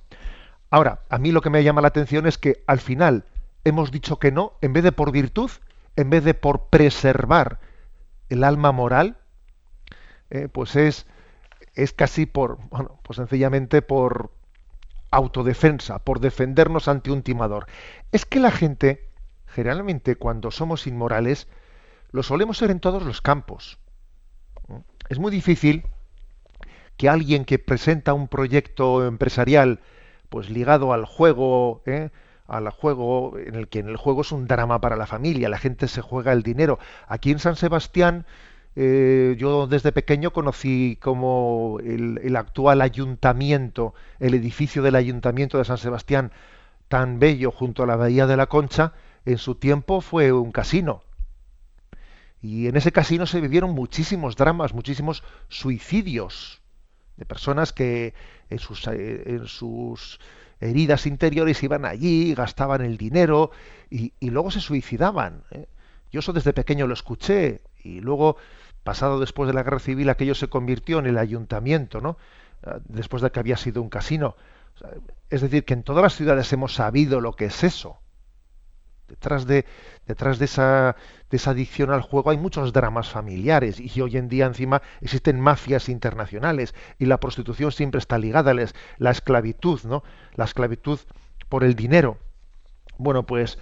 [0.70, 3.24] Ahora, a mí lo que me llama la atención es que al final
[3.64, 5.50] hemos dicho que no, en vez de por virtud,
[5.96, 7.58] en vez de por preservar
[8.28, 9.18] el alma moral,
[10.30, 11.06] eh, pues es,
[11.74, 14.30] es casi por, bueno, pues sencillamente por
[15.10, 17.66] autodefensa, por defendernos ante un timador.
[18.12, 19.09] Es que la gente,
[19.52, 21.48] generalmente cuando somos inmorales,
[22.12, 23.78] lo solemos ser en todos los campos.
[25.08, 25.84] Es muy difícil
[26.96, 29.80] que alguien que presenta un proyecto empresarial
[30.28, 32.10] pues ligado al juego, ¿eh?
[32.46, 35.58] al juego en el que en el juego es un drama para la familia, la
[35.58, 36.78] gente se juega el dinero.
[37.08, 38.26] Aquí en San Sebastián
[38.76, 45.64] eh, yo desde pequeño conocí como el, el, actual ayuntamiento, el edificio del ayuntamiento de
[45.64, 46.30] San Sebastián,
[46.88, 48.92] tan bello junto a la bahía de la Concha,
[49.24, 51.02] en su tiempo fue un casino.
[52.42, 56.60] Y en ese casino se vivieron muchísimos dramas, muchísimos suicidios
[57.16, 58.14] de personas que
[58.48, 60.18] en sus, eh, en sus
[60.60, 63.50] heridas interiores iban allí, gastaban el dinero
[63.90, 65.44] y, luego se suicidaban.
[65.50, 65.66] ¿eh?
[66.10, 68.36] Yo eso desde pequeño lo escuché y luego,
[68.84, 72.16] pasado después de la guerra civil, aquello se convirtió en el ayuntamiento, ¿no?
[72.62, 74.36] Ah, después de que había sido un casino.
[75.28, 77.99] Es decir, que en todas las ciudades hemos sabido lo que es eso.
[79.10, 79.66] Detrás de,
[80.06, 80.96] detrás de esa,
[81.30, 85.88] esa adicción al juego hay muchos dramas familiares y hoy en día encima existen mafias
[85.88, 88.56] internacionales y la prostitución siempre está ligada a
[88.98, 90.04] la esclavitud, ¿no?
[90.36, 91.00] La esclavitud
[91.48, 92.18] por el dinero.
[92.98, 93.58] Bueno, pues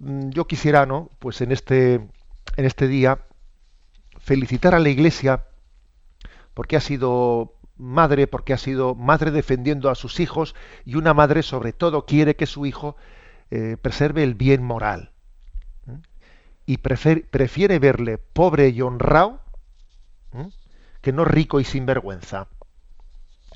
[0.00, 1.10] mm, yo quisiera, ¿no?
[1.20, 3.20] Pues en este, en este día
[4.18, 5.44] felicitar a la Iglesia
[6.54, 11.44] porque ha sido madre, porque ha sido madre defendiendo a sus hijos y una madre
[11.44, 12.96] sobre todo quiere que su hijo
[13.50, 15.12] eh, preserve el bien moral
[16.66, 19.40] y prefiere verle pobre y honrado
[21.00, 22.48] que no rico y sinvergüenza.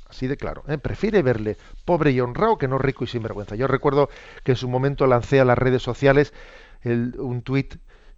[0.08, 0.62] Así de claro.
[0.68, 0.78] ¿eh?
[0.78, 3.56] Prefiere verle pobre y honrado que no rico y sinvergüenza.
[3.56, 4.08] Yo recuerdo
[4.44, 6.32] que en su momento lancé a las redes sociales
[6.84, 7.76] un tuit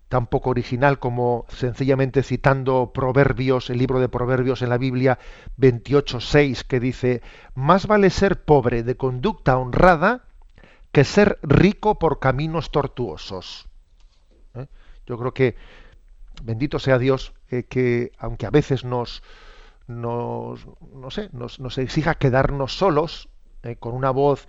[0.09, 5.19] tan poco original como sencillamente citando Proverbios, el libro de Proverbios en la Biblia
[5.57, 7.23] 28.6, que dice,
[7.55, 10.25] más vale ser pobre de conducta honrada
[10.93, 13.67] que ser rico por caminos tortuosos.
[14.55, 14.67] ¿Eh?
[15.07, 15.57] Yo creo que,
[16.43, 17.33] bendito sea Dios,
[17.69, 19.23] que aunque a veces nos,
[19.87, 23.29] nos, no sé, nos, nos exija quedarnos solos,
[23.63, 24.49] eh, con una voz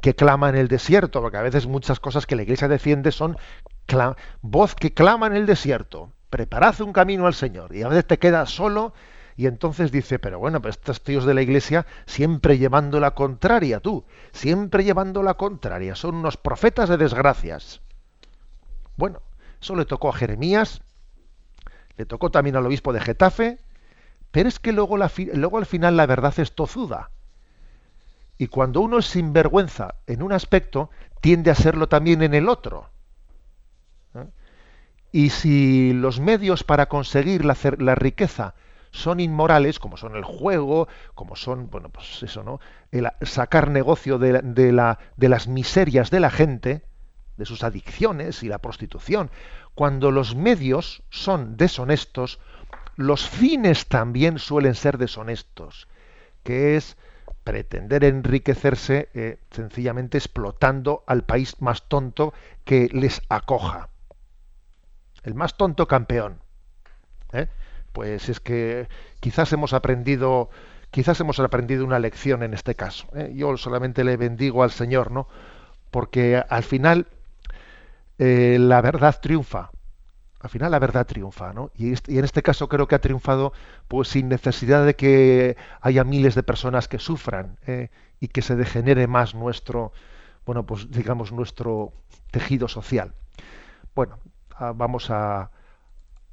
[0.00, 3.36] que clama en el desierto, porque a veces muchas cosas que la Iglesia defiende son
[4.42, 6.12] voz que clama en el desierto.
[6.30, 7.74] Preparad un camino al Señor.
[7.74, 8.92] Y a veces te quedas solo
[9.38, 13.78] y entonces dice, pero bueno, pues estos tíos de la iglesia siempre llevando la contraria,
[13.78, 17.80] tú, siempre llevando la contraria, son unos profetas de desgracias.
[18.96, 19.22] Bueno,
[19.62, 20.82] eso le tocó a Jeremías,
[21.96, 23.60] le tocó también al obispo de Getafe,
[24.32, 27.12] pero es que luego, luego al final la verdad es tozuda.
[28.38, 32.90] Y cuando uno es sinvergüenza en un aspecto, tiende a serlo también en el otro.
[34.16, 34.26] ¿eh?
[35.12, 38.56] Y si los medios para conseguir la, la, riqueza
[38.90, 42.60] son inmorales, como son el juego, como son, bueno, pues eso, ¿no?
[42.90, 46.82] El sacar negocio de, de, la, de las miserias de la gente,
[47.36, 49.30] de sus adicciones y la prostitución,
[49.74, 52.40] cuando los medios son deshonestos,
[52.96, 55.86] los fines también suelen ser deshonestos,
[56.42, 56.96] que es
[57.44, 63.88] pretender enriquecerse eh, sencillamente explotando al país más tonto que les acoja.
[65.22, 66.42] El más tonto campeón.
[67.32, 67.48] ¿eh?
[67.98, 68.86] Pues es que
[69.18, 70.50] quizás hemos aprendido,
[70.92, 73.08] quizás hemos aprendido una lección en este caso.
[73.16, 73.32] ¿eh?
[73.34, 75.26] Yo solamente le bendigo al Señor, ¿no?
[75.90, 77.08] Porque al final
[78.18, 79.72] la verdad triunfa
[80.38, 81.72] al final la verdad triunfa, ¿no?
[81.76, 83.52] Y, en este caso creo que ha triunfado
[83.88, 87.88] pues sin necesidad de que haya miles de personas que sufran ¿eh?
[88.20, 89.92] y que se degenere más nuestro,
[90.46, 91.92] bueno, pues digamos nuestro
[92.30, 93.12] tejido social.
[93.96, 94.20] Bueno,
[94.54, 95.50] ah, vamos a,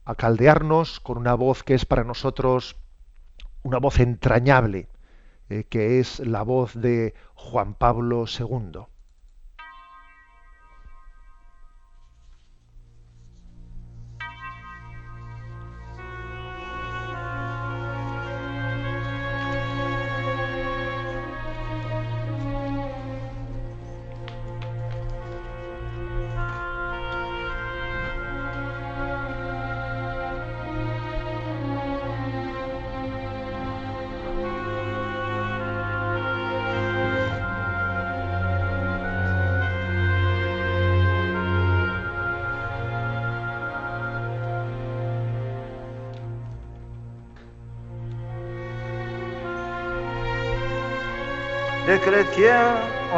[0.05, 2.77] a caldearnos con una voz que es para nosotros
[3.63, 4.87] una voz entrañable,
[5.49, 8.85] eh, que es la voz de Juan Pablo II.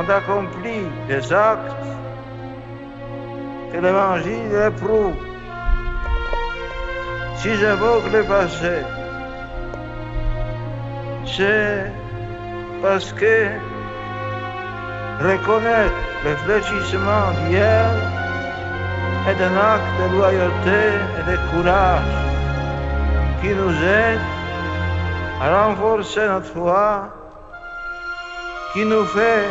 [0.08, 1.76] Ont accompli des actes
[3.72, 5.16] que l'Évangile éprouve.
[7.38, 8.84] Si j'évoque le passé,
[11.26, 11.92] c'est
[12.82, 13.50] parce que
[15.22, 15.94] reconnaître
[16.26, 17.86] le fléchissement d'hier
[19.30, 20.84] est un acte de loyauté
[21.18, 22.02] et de courage
[23.42, 24.20] qui nous aide
[25.42, 27.10] à renforcer notre foi
[28.74, 29.46] qui nous fait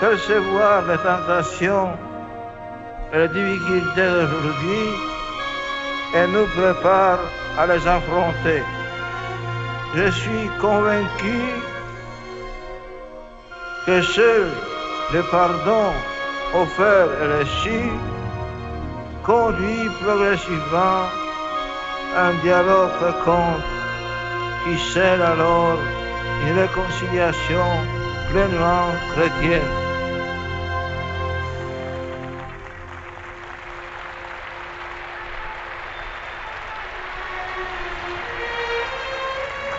[0.00, 1.90] percevoir les tentations
[3.12, 4.86] et les difficultés d'aujourd'hui
[6.14, 7.20] et nous prépare
[7.58, 8.62] à les affronter.
[9.94, 11.38] Je suis convaincu
[13.86, 14.48] que seul
[15.12, 15.92] le pardon
[16.54, 17.80] offert et reçu
[19.24, 21.02] conduit progressivement
[22.16, 23.54] un dialogue fécond
[24.64, 25.78] qui scelle alors
[26.46, 27.66] une réconciliation
[28.30, 29.89] pleinement chrétienne.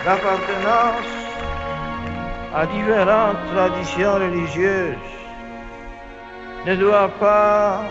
[0.04, 1.12] L'appartenance
[2.52, 4.96] à différentes traditions religieuses
[6.66, 7.84] ne doit pas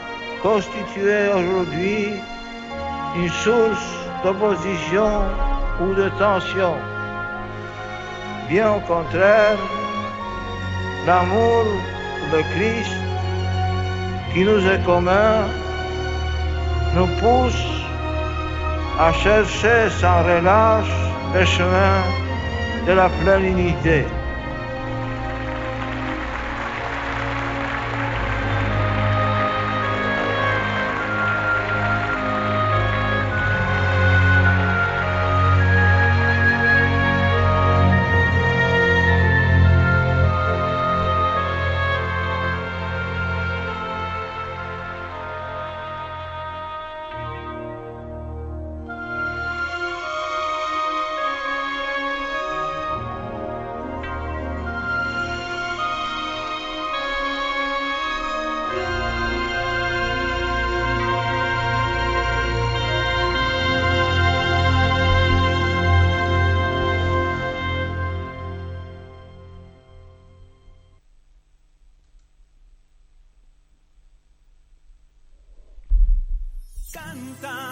[0.43, 2.09] constituer aujourd'hui
[3.15, 3.87] une source
[4.25, 5.21] d'opposition
[5.79, 6.75] ou de tension.
[8.49, 9.57] Bien au contraire,
[11.07, 11.63] l'amour
[12.19, 12.97] pour le Christ
[14.33, 15.47] qui nous est commun
[16.93, 17.67] nous pousse
[18.99, 22.03] à chercher sans relâche le chemin
[22.85, 23.09] de la
[76.91, 77.71] pleine unité.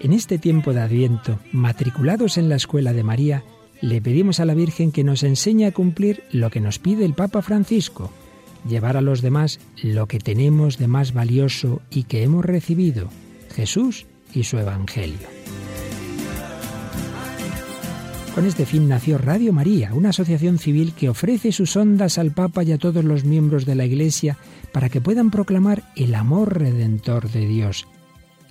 [0.00, 3.44] En este tiempo de Adviento, matriculados en la Escuela de María,
[3.80, 7.14] le pedimos a la Virgen que nos enseñe a cumplir lo que nos pide el
[7.14, 8.12] Papa Francisco,
[8.68, 13.08] llevar a los demás lo que tenemos de más valioso y que hemos recibido,
[13.54, 15.41] Jesús y su Evangelio.
[18.34, 22.62] Con este fin nació Radio María, una asociación civil que ofrece sus ondas al Papa
[22.62, 24.38] y a todos los miembros de la Iglesia
[24.72, 27.86] para que puedan proclamar el amor redentor de Dios.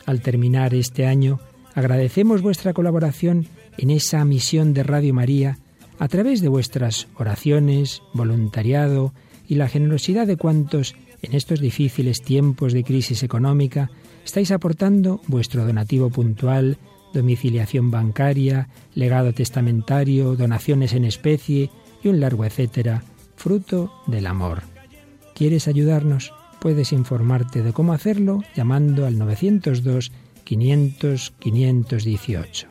[0.05, 1.39] Al terminar este año,
[1.73, 3.47] agradecemos vuestra colaboración
[3.79, 5.57] en esa misión de Radio María
[5.97, 9.13] a través de vuestras oraciones, voluntariado
[9.47, 13.89] y la generosidad de cuantos en estos difíciles tiempos de crisis económica
[14.23, 16.77] estáis aportando vuestro donativo puntual,
[17.14, 21.70] domiciliación bancaria, legado testamentario, donaciones en especie
[22.03, 23.03] y un largo etcétera,
[23.36, 24.64] fruto del amor.
[25.36, 26.34] ¿Quieres ayudarnos?
[26.59, 30.12] Puedes informarte de cómo hacerlo llamando al 902
[30.43, 32.68] 500 518.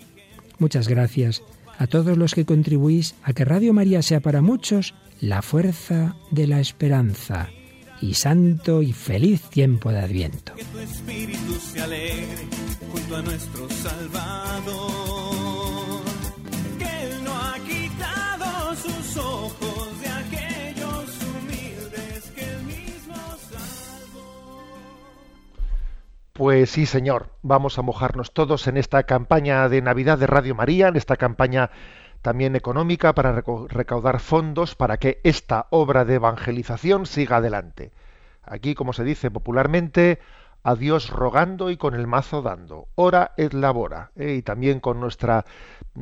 [0.59, 1.43] Muchas gracias
[1.79, 6.47] a todos los que contribuís a que Radio María sea para muchos la fuerza de
[6.47, 7.49] la esperanza
[8.01, 10.55] y santo y feliz tiempo de Adviento.
[10.55, 12.47] Que tu espíritu se alegre
[12.91, 14.91] junto a nuestro Salvador.
[16.79, 23.15] Que Él no ha quitado sus ojos de aquellos humildes que Él mismo
[23.51, 24.63] salvó.
[26.33, 30.89] Pues sí, señor, vamos a mojarnos todos en esta campaña de Navidad de Radio María,
[30.89, 31.71] en esta campaña
[32.23, 33.33] también económica para
[33.69, 37.93] recaudar fondos para que esta obra de evangelización siga adelante.
[38.43, 40.19] Aquí, como se dice popularmente,
[40.63, 42.89] a Dios rogando y con el mazo dando.
[42.95, 44.11] Ora et labora.
[44.17, 44.35] ¿eh?
[44.35, 45.45] Y también con nuestra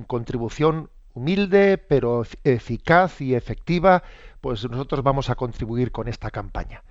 [0.06, 4.02] contribución humilde, pero ef- eficaz y efectiva,
[4.40, 6.82] pues nosotros vamos a contribuir con esta campaña.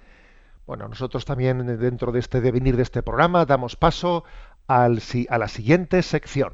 [0.66, 4.24] Bueno, nosotros también dentro de este devenir de este programa damos paso
[4.68, 6.54] al, a la siguiente sección.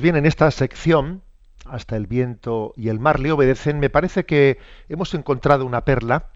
[0.00, 1.22] Bien, en esta sección,
[1.64, 6.30] hasta el viento y el mar le obedecen, me parece que hemos encontrado una perla,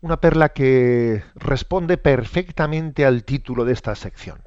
[0.00, 4.40] una perla que responde perfectamente al título de esta sección.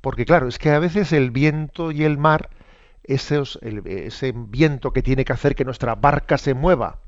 [0.00, 2.50] Porque claro, es que a veces el viento y el mar,
[3.02, 3.42] ese
[4.34, 7.00] viento que tiene que hacer que nuestra barca se mueva,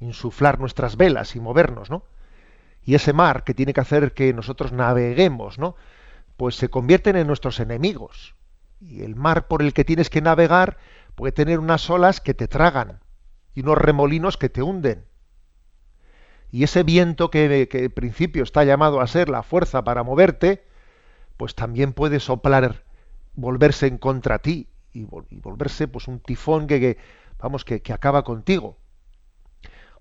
[0.00, 2.04] insuflar nuestras velas y movernos, ¿no?
[2.84, 5.76] Y ese mar que tiene que hacer que nosotros naveguemos, ¿no?
[6.36, 8.34] Pues se convierten en nuestros enemigos.
[8.80, 10.78] Y el mar por el que tienes que navegar
[11.14, 13.00] puede tener unas olas que te tragan
[13.54, 15.04] y unos remolinos que te hunden.
[16.50, 20.64] Y ese viento que, en principio está llamado a ser la fuerza para moverte,
[21.36, 22.84] pues también puede soplar,
[23.34, 25.00] volverse en contra ti y,
[25.30, 26.98] y volverse pues un tifón que, que,
[27.38, 28.78] vamos que, que acaba contigo.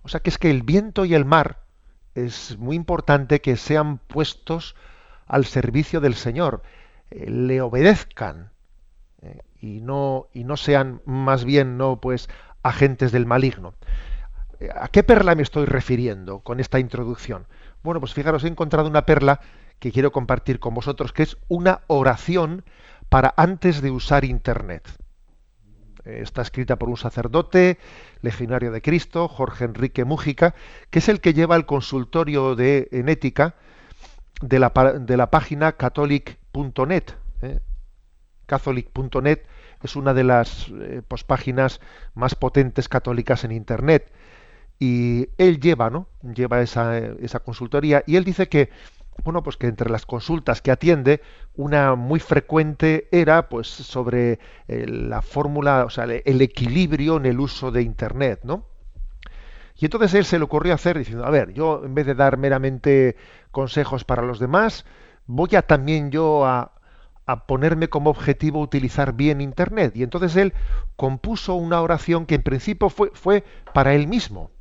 [0.03, 1.65] O sea que es que el viento y el mar
[2.13, 4.75] es muy importante que sean puestos
[5.27, 6.61] al servicio del Señor,
[7.11, 8.51] eh, le obedezcan
[9.65, 12.29] y no y no sean más bien no pues
[12.63, 13.73] agentes del maligno.
[14.59, 17.47] Eh, ¿A qué perla me estoy refiriendo con esta introducción?
[17.83, 19.41] Bueno, pues fijaros, he encontrado una perla
[19.79, 22.63] que quiero compartir con vosotros, que es una oración
[23.09, 24.87] para antes de usar Internet.
[26.05, 27.77] Eh, Está escrita por un sacerdote,
[28.21, 30.55] legionario de Cristo, Jorge Enrique Mújica,
[30.89, 33.55] que es el que lleva el consultorio de, en ética
[34.41, 37.03] de la, de la página catholic.net.
[37.41, 37.59] ¿eh?
[38.45, 39.41] Catholic.net
[39.85, 41.79] es una de las eh, páginas
[42.13, 44.11] más potentes católicas en Internet.
[44.79, 46.07] Y él lleva, ¿no?
[46.21, 48.69] Lleva esa, eh, esa consultoría y él dice que,
[49.23, 51.21] bueno, pues que entre las consultas que atiende,
[51.55, 57.25] una muy frecuente era, pues, sobre eh, la fórmula, o sea, el el equilibrio en
[57.25, 58.65] el uso de Internet, ¿no?
[59.77, 62.37] Y entonces él se le ocurrió hacer diciendo, a ver, yo en vez de dar
[62.37, 63.17] meramente
[63.51, 64.85] consejos para los demás,
[65.25, 66.71] voy a también yo a,
[67.25, 69.95] a ponerme como objetivo utilizar bien Internet.
[69.95, 70.53] Y entonces él
[70.95, 74.51] compuso una oración que en principio fue, fue para él mismo.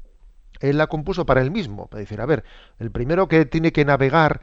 [0.60, 2.44] Él la compuso para él mismo, para decir, a ver,
[2.78, 4.40] el primero que tiene que navegar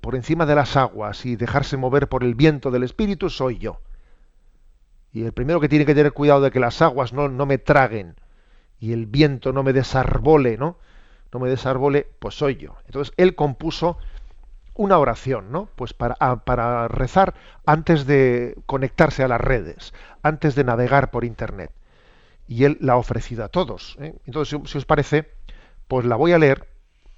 [0.00, 3.80] por encima de las aguas y dejarse mover por el viento del Espíritu soy yo.
[5.12, 7.58] Y el primero que tiene que tener cuidado de que las aguas no, no me
[7.58, 8.14] traguen
[8.78, 10.76] y el viento no me desarbole, ¿no?
[11.32, 12.76] No me desarbole, pues soy yo.
[12.86, 13.98] Entonces él compuso
[14.78, 15.68] una oración, ¿no?
[15.74, 16.14] Pues para,
[16.44, 17.34] para rezar
[17.66, 21.72] antes de conectarse a las redes, antes de navegar por internet.
[22.46, 23.96] Y él la ha ofrecido a todos.
[24.00, 24.14] ¿eh?
[24.24, 25.28] Entonces, si, os parece,
[25.88, 26.68] pues la voy a leer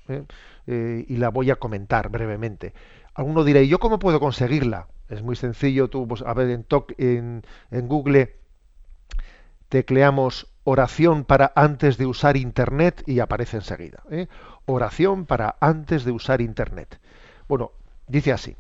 [0.09, 0.25] ¿eh?
[0.67, 2.73] Eh, y la voy a comentar brevemente.
[3.15, 4.89] Alguno dirá, ¿y yo cómo puedo conseguirla?
[5.11, 8.37] Es muy sencillo, tú, pues, a ver, en, en Google
[9.69, 14.03] tecleamos oración para antes de usar Internet y aparece enseguida.
[14.65, 16.99] Oración para antes de usar Internet.
[17.51, 17.73] Bueno,
[18.07, 18.57] dice así.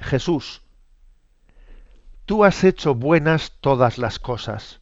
[0.00, 0.62] Jesús,
[2.24, 4.80] tú has hecho buenas todas las cosas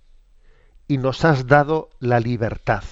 [0.88, 2.82] y nos has dado la libertad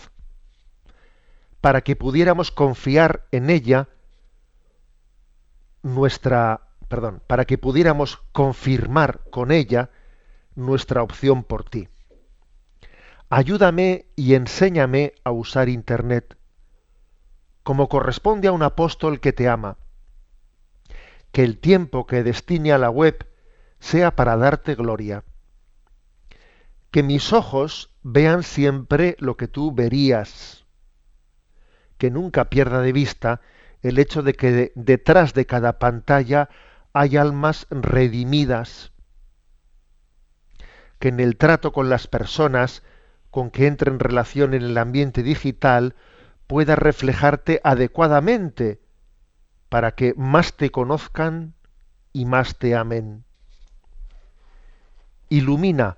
[1.62, 3.88] para que pudiéramos confiar en ella
[5.82, 9.88] nuestra, perdón, para que pudiéramos confirmar con ella
[10.54, 11.88] nuestra opción por ti.
[13.30, 16.36] Ayúdame y enséñame a usar Internet
[17.62, 19.76] como corresponde a un apóstol que te ama.
[21.30, 23.26] Que el tiempo que destine a la web
[23.78, 25.24] sea para darte gloria.
[26.90, 30.66] Que mis ojos vean siempre lo que tú verías.
[31.98, 33.40] Que nunca pierda de vista
[33.82, 36.48] el hecho de que detrás de cada pantalla
[36.92, 38.92] hay almas redimidas.
[40.98, 42.82] Que en el trato con las personas
[43.30, 45.96] con que entre en relación en el ambiente digital
[46.46, 48.80] pueda reflejarte adecuadamente
[49.68, 51.54] para que más te conozcan
[52.12, 53.24] y más te amen.
[55.28, 55.96] Ilumina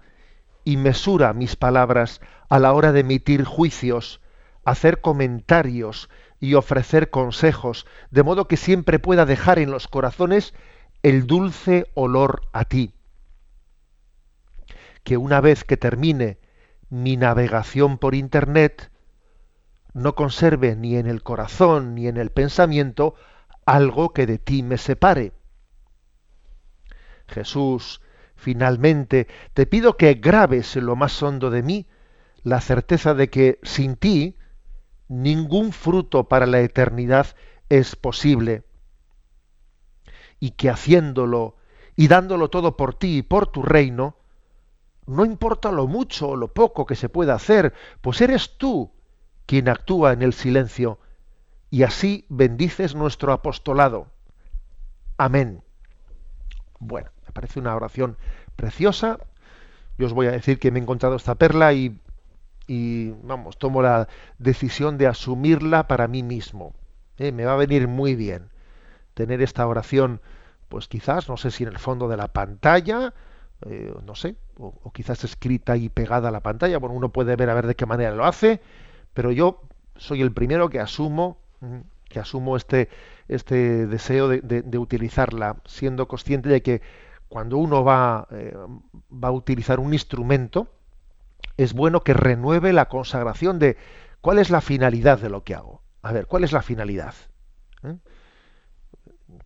[0.65, 4.21] y mesura mis palabras a la hora de emitir juicios,
[4.65, 6.09] hacer comentarios
[6.41, 10.55] y ofrecer consejos, de modo que siempre pueda dejar en los corazones
[11.03, 12.95] el dulce olor a ti.
[15.03, 16.39] Que una vez que termine
[16.89, 18.91] mi navegación por Internet,
[19.95, 23.15] no conserve ni en el corazón ni en el pensamiento
[23.65, 25.33] algo que de ti me separe.
[27.27, 28.03] Jesús,
[28.35, 31.87] finalmente, te pido que grabes en lo más hondo de mí
[32.43, 34.37] la certeza de que sin ti
[35.09, 37.29] ningún fruto para la eternidad
[37.69, 38.65] es posible
[40.41, 41.57] y que haciéndolo
[41.97, 44.17] y dándolo todo por ti y por tu reino,
[45.07, 48.94] no importa lo mucho o lo poco que se pueda hacer, pues eres tú
[49.47, 50.99] quien actúa en el silencio,
[51.71, 54.07] y así bendices nuestro apostolado.
[55.17, 55.63] Amén.
[56.79, 58.17] Bueno, me parece una oración
[58.57, 59.19] preciosa.
[59.99, 61.99] Yo os voy a decir que me he encontrado esta perla y,
[63.23, 66.75] vamos, tomo la decisión de asumirla para mí mismo.
[67.19, 68.51] Eh, me va a venir muy bien
[69.15, 70.21] tener esta oración,
[70.69, 73.15] pues quizás, no sé si en el fondo de la pantalla,
[73.67, 76.79] eh, no sé, o, quizás escrita y pegada a la pantalla.
[76.79, 78.61] Bueno, uno puede ver a ver de qué manera lo hace
[79.15, 79.63] pero yo
[79.97, 81.39] soy el primero que asumo
[82.15, 82.89] que asumo este,
[83.27, 86.81] este deseo de, utilizarla, siendo consciente de que
[87.29, 88.55] cuando uno va, eh,
[89.13, 90.69] va a utilizar un instrumento,
[91.57, 93.77] es bueno que renueve la consagración de
[94.21, 95.83] cuál es la finalidad de lo que hago.
[96.03, 97.15] A ver, ¿cuál es la finalidad?
[97.83, 97.97] ¿Eh?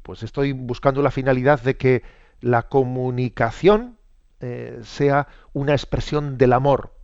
[0.02, 2.02] Pues estoy buscando la finalidad de que
[2.40, 3.96] la comunicación
[4.40, 6.94] eh, sea una expresión del amor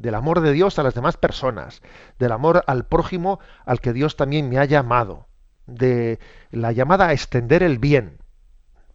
[0.00, 1.82] del amor de Dios a las demás personas,
[2.18, 5.28] del amor al prójimo al que Dios también me ha llamado,
[5.66, 6.18] de
[6.50, 8.18] la llamada a extender el bien,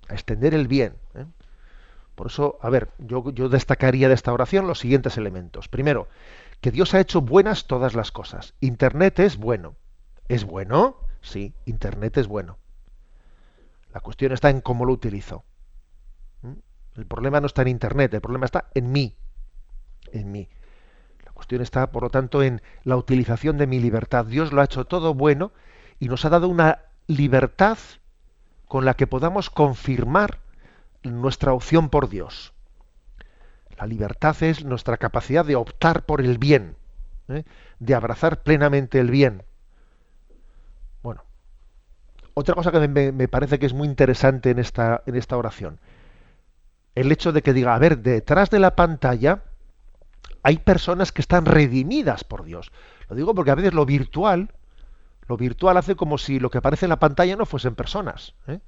[0.09, 0.95] a extender el bien.
[1.13, 1.25] ¿eh?
[2.15, 5.67] Por eso, a ver, yo, yo destacaría de esta oración los siguientes elementos.
[5.67, 6.07] Primero,
[6.59, 8.55] que Dios ha hecho buenas todas las cosas.
[8.59, 9.75] Internet es bueno.
[10.27, 10.97] ¿Es bueno?
[11.21, 12.57] Sí, Internet es bueno.
[13.93, 15.45] La cuestión está en cómo lo utilizo.
[16.41, 16.53] ¿Mm?
[16.95, 19.15] El problema no está en Internet, el problema está en mí.
[20.11, 20.49] En mí
[21.35, 24.25] cuestión está, por lo tanto, en la utilización de mi libertad.
[24.25, 25.51] Dios lo ha hecho todo bueno
[25.99, 27.77] y nos ha dado una libertad
[28.67, 30.39] con la que podamos confirmar
[31.03, 32.53] nuestra opción por Dios.
[33.77, 36.75] La libertad es nuestra capacidad de optar por el bien,
[37.27, 37.43] ¿eh?
[37.79, 39.43] de abrazar plenamente el bien.
[41.03, 41.23] Bueno,
[42.33, 45.79] otra cosa que me, parece que es muy interesante en esta, en esta oración,
[46.95, 49.43] el hecho de que diga, a ver, detrás de la pantalla,
[50.45, 52.71] hay personas que están redimidas por Dios.
[53.09, 54.53] Lo digo porque a veces lo virtual,
[55.27, 58.35] lo virtual hace como si lo que aparece en la pantalla no fuesen personas.
[58.45, 58.59] ¿eh?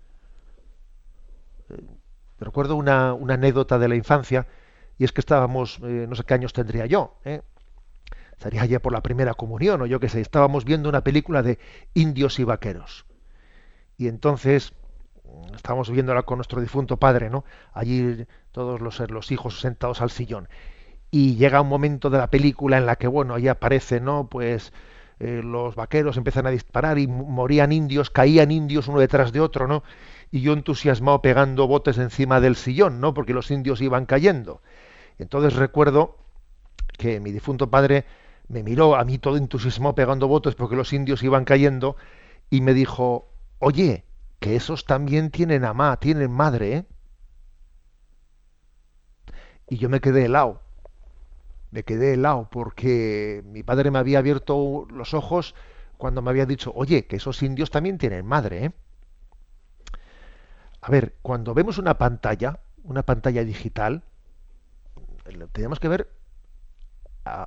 [1.69, 1.75] Eh,
[2.39, 4.47] recuerdo una, anécdota de la infancia,
[4.97, 7.43] y es que estábamos, eh, no sé qué años tendría yo, ¿eh?
[8.31, 11.59] estaría allá por la primera comunión, o yo qué sé, estábamos viendo una película de
[11.93, 13.05] indios y vaqueros.
[13.97, 14.73] Y entonces
[15.53, 17.45] estábamos viéndola con nuestro difunto padre, ¿no?
[17.71, 20.49] Allí todos los hijos sentados al sillón.
[21.09, 24.27] Y llega un momento de la película en la que, bueno, ahí aparece, ¿no?
[24.29, 24.73] Pues
[25.19, 29.67] eh, los vaqueros empiezan a disparar y morían indios, caían indios uno detrás de otro,
[29.67, 29.83] ¿no?
[30.31, 33.13] Y yo entusiasmado pegando botes encima del sillón, ¿no?
[33.13, 34.61] Porque los indios iban cayendo.
[35.17, 36.17] Entonces recuerdo
[36.97, 38.05] que mi difunto padre
[38.47, 41.95] me miró a mí todo entusiasmado pegando botes porque los indios iban cayendo
[42.49, 43.29] y me dijo,
[43.59, 44.05] oye,
[44.39, 46.85] que esos también tienen amá, tienen madre, ¿eh?
[49.69, 50.61] Y yo me quedé helado,
[51.71, 55.55] me quedé helado porque mi padre me había abierto los ojos
[55.97, 58.71] cuando me había dicho, oye, que esos indios también tienen madre, ¿eh?
[60.81, 64.03] A ver, cuando vemos una pantalla, una pantalla digital,
[65.51, 66.09] tenemos que ver,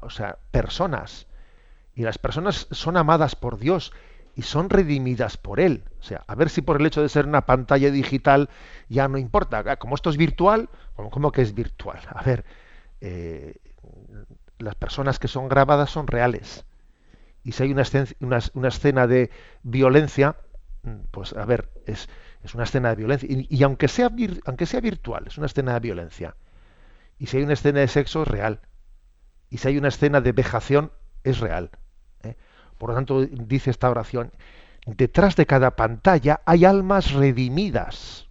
[0.02, 1.26] o sea, personas.
[1.94, 3.92] Y las personas son amadas por Dios
[4.34, 5.84] y son redimidas por Él.
[6.00, 8.48] O sea, a ver si por el hecho de ser una pantalla digital
[8.88, 9.76] ya no importa.
[9.76, 12.00] Como esto es virtual, ¿cómo que es virtual?
[12.14, 12.44] A ver,
[13.00, 13.54] eh,
[14.58, 16.64] las personas que son grabadas son reales.
[17.42, 17.84] Y si hay una,
[18.54, 19.30] una, escena de
[19.62, 20.36] violencia,
[20.82, 22.08] mm, pues a ver, es,
[22.42, 23.28] es una escena de violencia.
[23.30, 24.10] Y, aunque, sea
[24.44, 26.36] aunque sea virtual, es una escena de violencia.
[27.18, 28.60] Y si hay una escena de sexo, es real.
[29.48, 30.92] Y si hay una escena de vejación,
[31.24, 31.70] es real.
[32.80, 34.32] Por lo tanto, dice esta oración,
[34.86, 38.26] detrás de cada pantalla hay almas redimidas.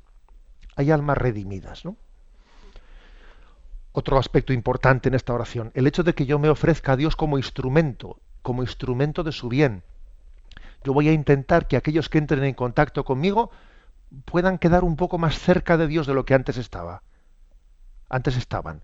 [0.76, 1.98] Hay almas redimidas, ¿no?
[3.92, 7.16] Otro aspecto importante en esta oración, el hecho de que yo me ofrezca a Dios
[7.16, 9.84] como instrumento, como instrumento de su bien.
[10.84, 13.52] Yo voy a intentar que aquellos que entren en contacto conmigo
[14.26, 17.04] puedan quedar un poco más cerca de Dios de lo que antes estaba.
[18.10, 18.84] Antes estaban.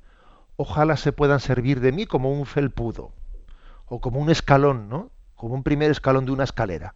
[0.57, 3.11] Ojalá se puedan servir de mí como un felpudo
[3.87, 5.11] o como un escalón, ¿no?
[5.35, 6.95] como un primer escalón de una escalera.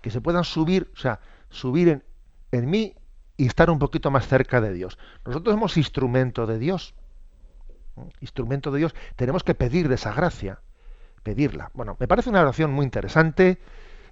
[0.00, 2.04] Que se puedan subir, o sea, subir en,
[2.52, 2.94] en mí
[3.36, 4.98] y estar un poquito más cerca de Dios.
[5.24, 6.94] Nosotros somos instrumento de Dios.
[8.20, 8.94] Instrumento de Dios.
[9.16, 10.60] Tenemos que pedir esa gracia.
[11.22, 11.70] Pedirla.
[11.74, 13.58] Bueno, me parece una oración muy interesante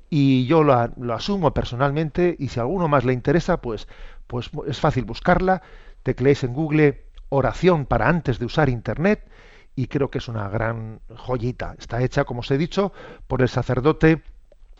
[0.09, 3.89] y yo lo, lo, asumo personalmente y si a alguno más le interesa, pues,
[4.27, 5.63] pues es fácil buscarla.
[6.03, 9.29] Tecleéis en Google oración para antes de usar Internet
[9.75, 11.75] y creo que es una gran joyita.
[11.79, 12.93] Está hecha, como os he dicho,
[13.27, 14.23] por el sacerdote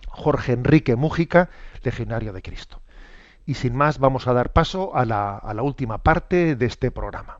[0.09, 1.51] Jorge Enrique Mújica,
[1.83, 2.83] legionario de Cristo.
[3.47, 6.91] Y sin más, vamos a dar paso a la, a la última parte de este
[6.91, 7.40] programa.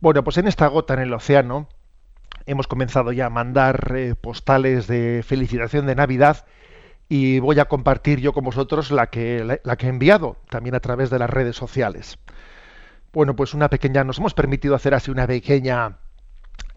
[0.00, 1.68] Bueno, pues en esta gota en el océano
[2.46, 6.46] hemos comenzado ya a mandar eh, postales de felicitación de Navidad
[7.10, 10.80] y voy a compartir yo con vosotros la que, la, que he enviado también a
[10.80, 12.18] través de las redes sociales.
[13.12, 15.98] Bueno, pues una pequeña, nos hemos permitido hacer así una pequeña,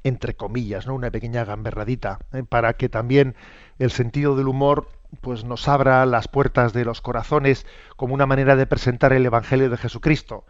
[0.03, 0.93] entre comillas, ¿no?
[0.93, 2.43] una pequeña gamberradita, ¿eh?
[2.43, 3.35] para que también
[3.79, 4.89] el sentido del humor
[5.21, 7.65] pues nos abra las puertas de los corazones
[7.95, 10.43] como una manera de presentar el Evangelio de Jesucristo.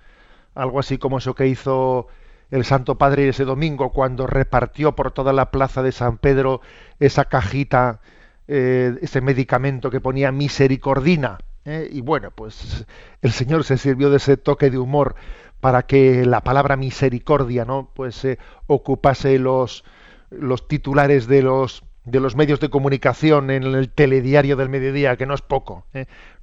[0.55, 2.07] Algo así como eso que hizo
[2.54, 6.62] el Santo Padre ese domingo cuando repartió por toda la plaza de San Pedro
[6.99, 7.99] esa cajita,
[8.47, 11.39] eh, ese medicamento que ponía misericordina.
[11.66, 11.89] ¿eh?
[11.91, 12.86] Y bueno, pues
[13.24, 15.16] el Señor se sirvió de ese toque de humor
[15.62, 17.89] para que la palabra misericordia, ¿no?
[17.95, 18.38] Pues eh,
[18.68, 19.84] ocupase los,
[20.30, 25.26] los titulares de los de los medios de comunicación en el telediario del mediodía, que
[25.26, 25.86] no es poco,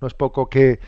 [0.00, 0.80] no es poco que,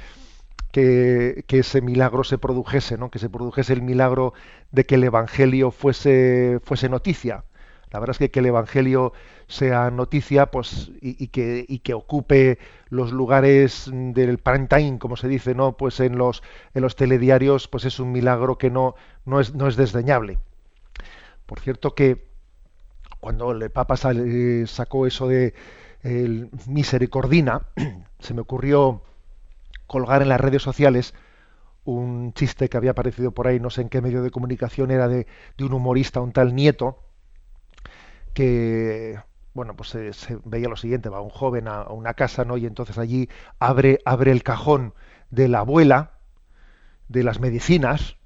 [0.73, 3.11] que, ese milagro se produjese, ¿no?
[3.11, 4.33] que se produjese el milagro
[4.73, 7.45] de que el Evangelio fuese, fuese noticia.
[7.91, 9.13] La verdad es que que el Evangelio
[9.49, 12.59] sea noticia pues, y, que, y que ocupe
[12.89, 15.77] los lugares del prime time, como se dice, ¿no?
[15.77, 16.43] pues en los,
[16.73, 18.95] en los telediarios, pues es un milagro que no,
[19.27, 20.39] no, es, no es desdeñable.
[21.45, 22.33] Por cierto que
[23.21, 25.55] cuando el Papa sacó eso de
[26.03, 27.67] el misericordina,
[28.19, 29.03] se me ocurrió
[29.87, 31.15] colgar en las redes sociales
[31.85, 35.09] un chiste que había aparecido por ahí, no sé en qué medio de comunicación, era
[35.09, 35.27] de,
[35.61, 36.99] un humorista, un tal nieto,
[38.35, 39.19] que
[39.55, 42.57] bueno, pues se, veía lo siguiente, va un joven a, una casa, ¿no?
[42.57, 44.95] Y entonces allí abre, abre el cajón
[45.31, 46.13] de la abuela
[47.09, 48.17] de las medicinas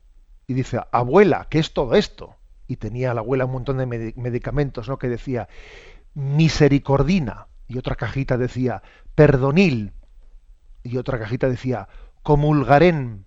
[0.47, 2.37] y dice, abuela, ¿qué es todo esto?
[2.69, 4.99] Y tenía la abuela un montón de medi- medicamentos, ¿no?
[4.99, 5.49] Que decía,
[6.15, 7.49] misericordina.
[7.69, 8.83] Y otra cajita decía,
[9.15, 9.93] perdonil.
[10.87, 11.89] Y otra cajita decía,
[12.22, 13.24] comulgarén.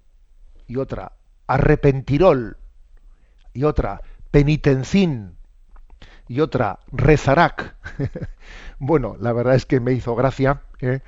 [0.67, 1.13] Y otra,
[1.47, 2.57] arrepentirol.
[3.53, 4.01] Y otra,
[4.31, 5.35] penitencín.
[6.27, 7.75] Y otra, rezarac.
[8.79, 10.61] bueno, la verdad es que me hizo gracia.
[10.79, 11.01] ¿eh?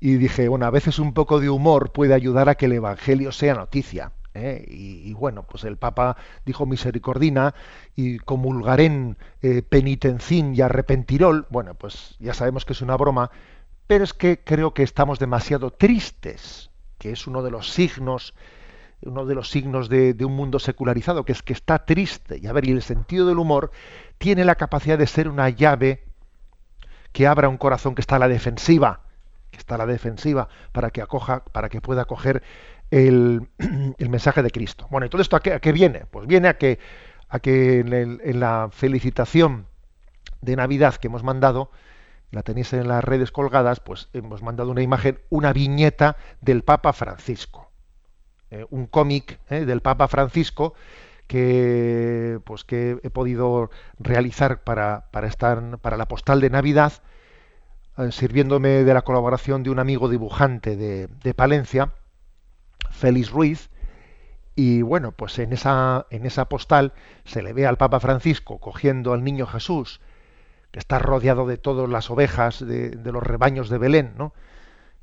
[0.00, 3.30] Y dije, bueno, a veces un poco de humor puede ayudar a que el Evangelio
[3.30, 4.12] sea noticia.
[4.34, 4.64] ¿eh?
[4.68, 7.54] Y, bueno, pues el Papa dijo misericordina
[7.94, 11.46] y comulgarén eh, penitencín y arrepentirol.
[11.50, 13.30] Bueno, pues ya sabemos que es una broma,
[13.88, 18.34] pero es que creo que estamos demasiado tristes, que es uno de los signos
[19.00, 22.38] uno de los signos de, un mundo secularizado, que es que está triste.
[22.42, 23.70] Y a ver, y el sentido del humor
[24.18, 26.04] tiene la capacidad de ser una llave
[27.12, 29.02] que abra un corazón que está a la defensiva,
[29.50, 32.42] que está a la defensiva para que acoja, para que pueda acoger
[32.90, 33.48] el,
[33.98, 34.88] mensaje de Cristo.
[34.90, 36.04] Bueno, y todo esto a qué, viene?
[36.10, 36.80] Pues viene a que,
[37.28, 39.66] a que en la felicitación
[40.40, 41.70] de Navidad que hemos mandado,
[42.30, 46.92] la tenéis en las redes colgadas, pues hemos mandado una imagen, una viñeta del Papa
[46.92, 47.68] Francisco.
[48.50, 50.72] Eh, un cómic eh, del Papa Francisco
[51.26, 56.94] que pues que he podido realizar para, para estar para la postal de Navidad
[57.98, 61.92] eh, sirviéndome de la colaboración de un amigo dibujante de, de Palencia
[62.90, 63.68] Félix Ruiz
[64.54, 66.94] y bueno pues en esa en esa postal
[67.26, 70.00] se le ve al Papa Francisco cogiendo al niño Jesús
[70.70, 74.32] que está rodeado de todas las ovejas de, los rebaños de Belén no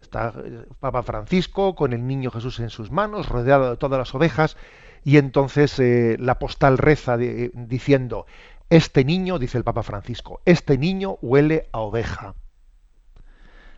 [0.06, 4.14] Está el Papa Francisco con el niño Jesús en sus manos, rodeado de todas las
[4.14, 4.56] ovejas,
[5.04, 8.28] y entonces eh, la postal reza de- diciendo,
[8.70, 12.36] este niño, dice el Papa Francisco, este niño huele a oveja.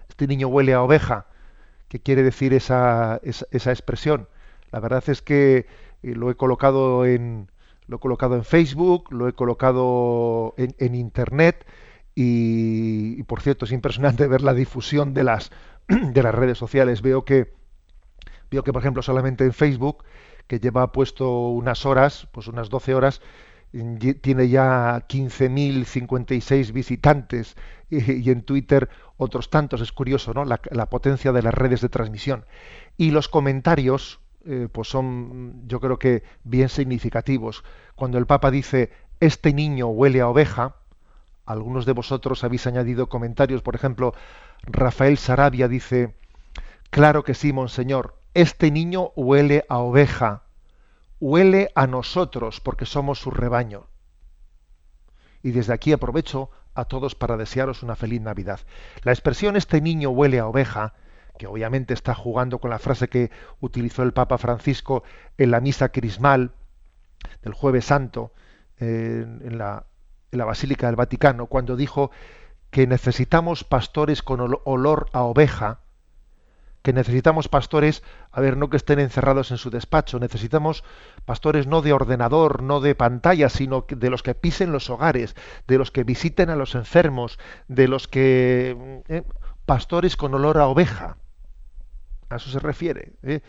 [0.09, 1.27] Este niño huele a oveja.
[1.87, 4.27] ¿Qué quiere decir esa, esa, expresión?
[4.71, 5.65] La verdad es que
[6.03, 7.49] eh, lo he colocado en
[7.87, 11.65] lo he colocado en Facebook, lo he colocado en, en internet
[12.19, 15.51] y, por cierto es impresionante ver la difusión de las
[15.87, 17.01] de las redes sociales.
[17.01, 17.53] Veo que
[18.49, 20.03] veo que por ejemplo solamente en Facebook
[20.47, 23.21] que lleva puesto unas horas, pues unas 12 horas,
[24.21, 27.55] tiene ya 15.056 visitantes
[27.89, 29.81] y, y en Twitter otros tantos.
[29.81, 30.45] Es curioso, ¿no?
[30.45, 32.45] La potencia de las redes de transmisión.
[32.95, 37.63] Y los comentarios, eh, pues son, yo creo que bien significativos.
[37.95, 40.77] Cuando el Papa dice, este niño huele a oveja,
[41.45, 44.13] algunos de vosotros habéis añadido comentarios, por ejemplo,
[44.63, 46.15] Rafael Sarabia dice,
[46.89, 50.43] claro que sí, monseñor, este niño huele a oveja,
[51.19, 53.87] huele a nosotros porque somos su rebaño.
[55.43, 58.61] Y desde aquí aprovecho a todos para desearos una feliz Navidad.
[59.03, 60.93] La expresión este niño huele a oveja,
[61.37, 65.03] que obviamente está jugando con la frase que utilizó el Papa Francisco
[65.37, 66.51] en la misa crismal
[67.43, 68.31] del jueves santo,
[68.79, 69.85] en, la,
[70.31, 72.11] en la Basílica del Vaticano, cuando dijo
[72.69, 75.79] que necesitamos pastores con ol- olor a oveja,
[76.83, 80.83] que necesitamos pastores, a ver, no que estén encerrados en su despacho, necesitamos
[81.25, 85.35] pastores no de ordenador, no de pantalla, sino de los que pisen los hogares,
[85.67, 89.03] de los que visiten a los enfermos, de los que...
[89.07, 89.23] eh,
[89.65, 91.17] pastores con olor a oveja.
[92.29, 93.13] A eso se refiere.
[93.23, 93.41] ¿eh?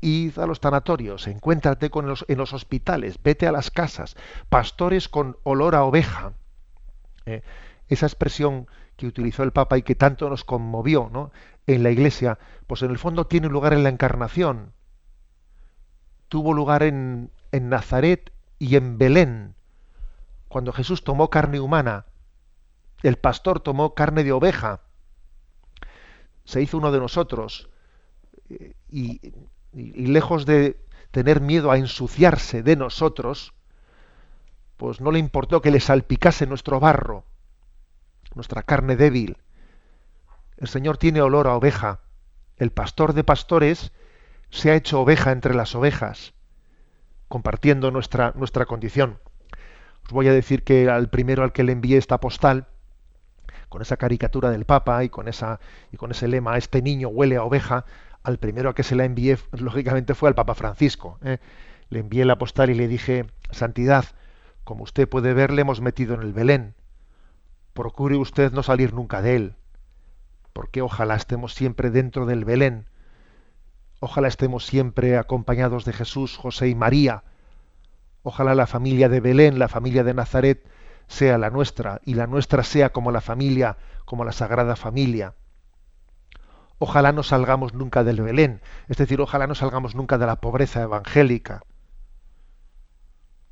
[0.00, 4.16] Id a los tanatorios, encuéntrate con los, en los hospitales, vete a las casas,
[4.48, 6.34] pastores con olor a oveja.
[7.26, 7.42] ¿eh?
[7.88, 11.30] esa expresión que utilizó el Papa y que tanto nos conmovió ¿no?
[11.66, 14.72] en la Iglesia, pues en el fondo tiene lugar en la Encarnación.
[16.28, 19.54] Tuvo lugar en, en Nazaret y en Belén,
[20.48, 22.06] cuando Jesús tomó carne humana.
[23.02, 24.80] El pastor tomó carne de oveja.
[26.44, 27.70] Se hizo uno de nosotros.
[28.88, 29.20] Y
[29.82, 30.76] lejos de
[31.10, 33.52] tener miedo a ensuciarse de nosotros,
[34.76, 37.24] pues no le importó que le salpicase nuestro barro
[38.34, 39.36] nuestra carne débil.
[40.56, 42.00] El Señor tiene olor a oveja.
[42.56, 43.92] El pastor de pastores
[44.50, 46.34] se ha hecho oveja entre las ovejas,
[47.28, 49.18] compartiendo nuestra, nuestra condición.
[50.04, 52.66] Os voy a decir que al primero al que le envié esta postal,
[53.68, 55.60] con esa caricatura del Papa y con, esa,
[55.92, 57.84] y con ese lema, este niño huele a oveja,
[58.22, 61.18] al primero a que se la envié, lógicamente, fue al Papa Francisco.
[61.22, 61.38] ¿eh?
[61.88, 64.04] Le envié la postal y le dije, Santidad,
[64.64, 66.74] como usted puede ver, le hemos metido en el Belén
[67.78, 69.54] procure usted no salir nunca de él,
[70.52, 72.88] porque ojalá estemos siempre dentro del Belén.
[74.00, 77.22] Ojalá estemos siempre acompañados de Jesús, José y María.
[78.24, 80.68] Ojalá la familia de Belén, la familia de Nazaret,
[81.06, 85.34] sea la nuestra y la nuestra sea como la familia, como la Sagrada Familia.
[86.78, 90.82] Ojalá no salgamos nunca del Belén, es decir, ojalá no salgamos nunca de la pobreza
[90.82, 91.62] evangélica.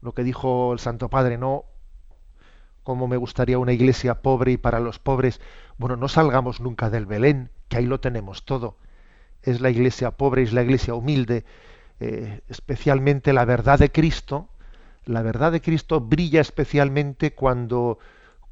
[0.00, 1.64] Lo que dijo el Santo Padre, no
[2.86, 5.40] como me gustaría una iglesia pobre y para los pobres.
[5.76, 8.76] Bueno, no salgamos nunca del Belén, que ahí lo tenemos todo.
[9.42, 11.44] Es la iglesia pobre, es la iglesia humilde,
[11.98, 14.50] eh, especialmente la verdad de Cristo.
[15.04, 17.98] La verdad de Cristo brilla especialmente cuando,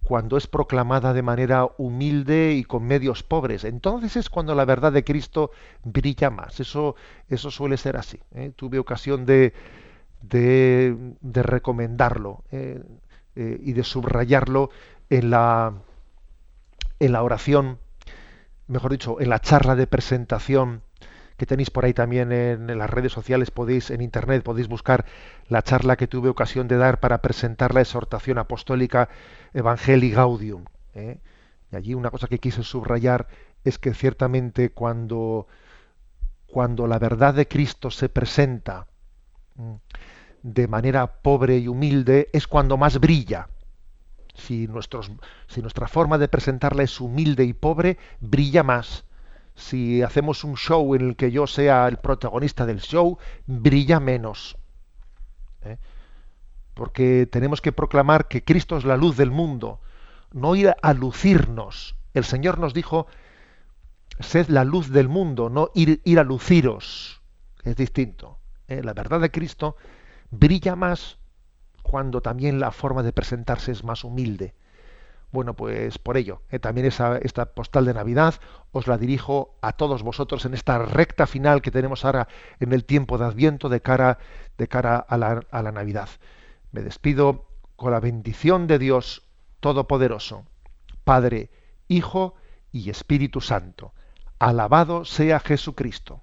[0.04, 3.64] cuando es proclamada de manera humilde y con medios pobres.
[3.64, 5.50] Entonces es cuando la verdad de Cristo
[5.82, 6.60] brilla más.
[6.60, 6.94] Eso,
[7.28, 8.20] eso suele ser así.
[8.34, 8.52] ¿eh?
[8.54, 9.52] Tuve ocasión de,
[10.22, 12.44] de, de recomendarlo.
[12.52, 12.82] ¿eh?
[13.36, 14.70] Eh, y de subrayarlo
[15.10, 15.74] en la,
[17.00, 17.78] en la oración,
[18.68, 20.82] mejor dicho, en la charla de presentación
[21.36, 25.04] que tenéis por ahí también en, las redes sociales, podéis en internet podéis buscar
[25.48, 29.08] la charla que tuve ocasión de dar para presentar la exhortación apostólica
[29.52, 30.64] Evangelii Gaudium.
[30.94, 31.18] ¿eh?
[31.72, 33.26] Y allí una cosa que quise subrayar
[33.64, 35.46] es que ciertamente cuando
[36.46, 38.86] cuando la verdad de Cristo se presenta
[40.44, 43.48] de manera pobre y humilde es cuando más brilla.
[44.34, 45.10] Si, nuestros,
[45.48, 49.04] si nuestra forma de presentarla es humilde y pobre, brilla más.
[49.54, 54.56] Si hacemos un show en el que yo sea el protagonista del show, brilla menos.
[55.62, 55.78] ¿eh?
[56.74, 59.80] Porque tenemos que proclamar que Cristo es la luz del mundo,
[60.32, 61.96] no ir a lucirnos.
[62.14, 63.06] El Señor nos dijo,
[64.20, 67.22] sed la luz del mundo, no ir, a luciros.
[67.62, 68.38] Es distinto.
[68.68, 68.82] ¿eh?
[68.82, 69.76] La verdad de Cristo
[70.30, 71.18] brilla más
[71.82, 74.54] cuando también la forma de presentarse es más humilde.
[75.34, 78.36] Bueno, pues por ello, eh, también esa, esta postal de Navidad
[78.70, 82.28] os la dirijo a todos vosotros en esta recta final que tenemos ahora
[82.60, 84.18] en el tiempo de Adviento de cara,
[84.58, 86.08] de cara a, la, a la Navidad.
[86.70, 89.24] Me despido con la bendición de Dios
[89.58, 90.46] Todopoderoso,
[91.02, 91.50] Padre,
[91.88, 92.36] Hijo
[92.70, 93.92] y Espíritu Santo.
[94.38, 96.22] Alabado sea Jesucristo.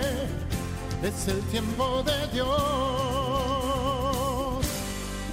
[1.03, 2.49] es el tiempo de Dios.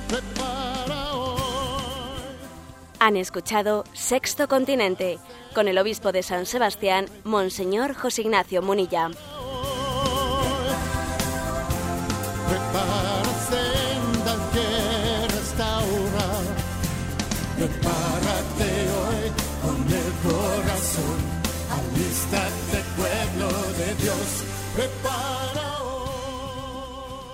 [0.09, 1.41] Prepara hoy.
[3.01, 5.19] Han escuchado Sexto Continente
[5.55, 9.11] con el obispo de San Sebastián, Monseñor José Ignacio Munilla.
[12.49, 14.69] Prepara sendas que
[15.35, 16.45] restaurar.
[17.57, 19.23] Prepárate hoy
[19.63, 21.19] con el corazón.
[21.71, 22.58] Alístate,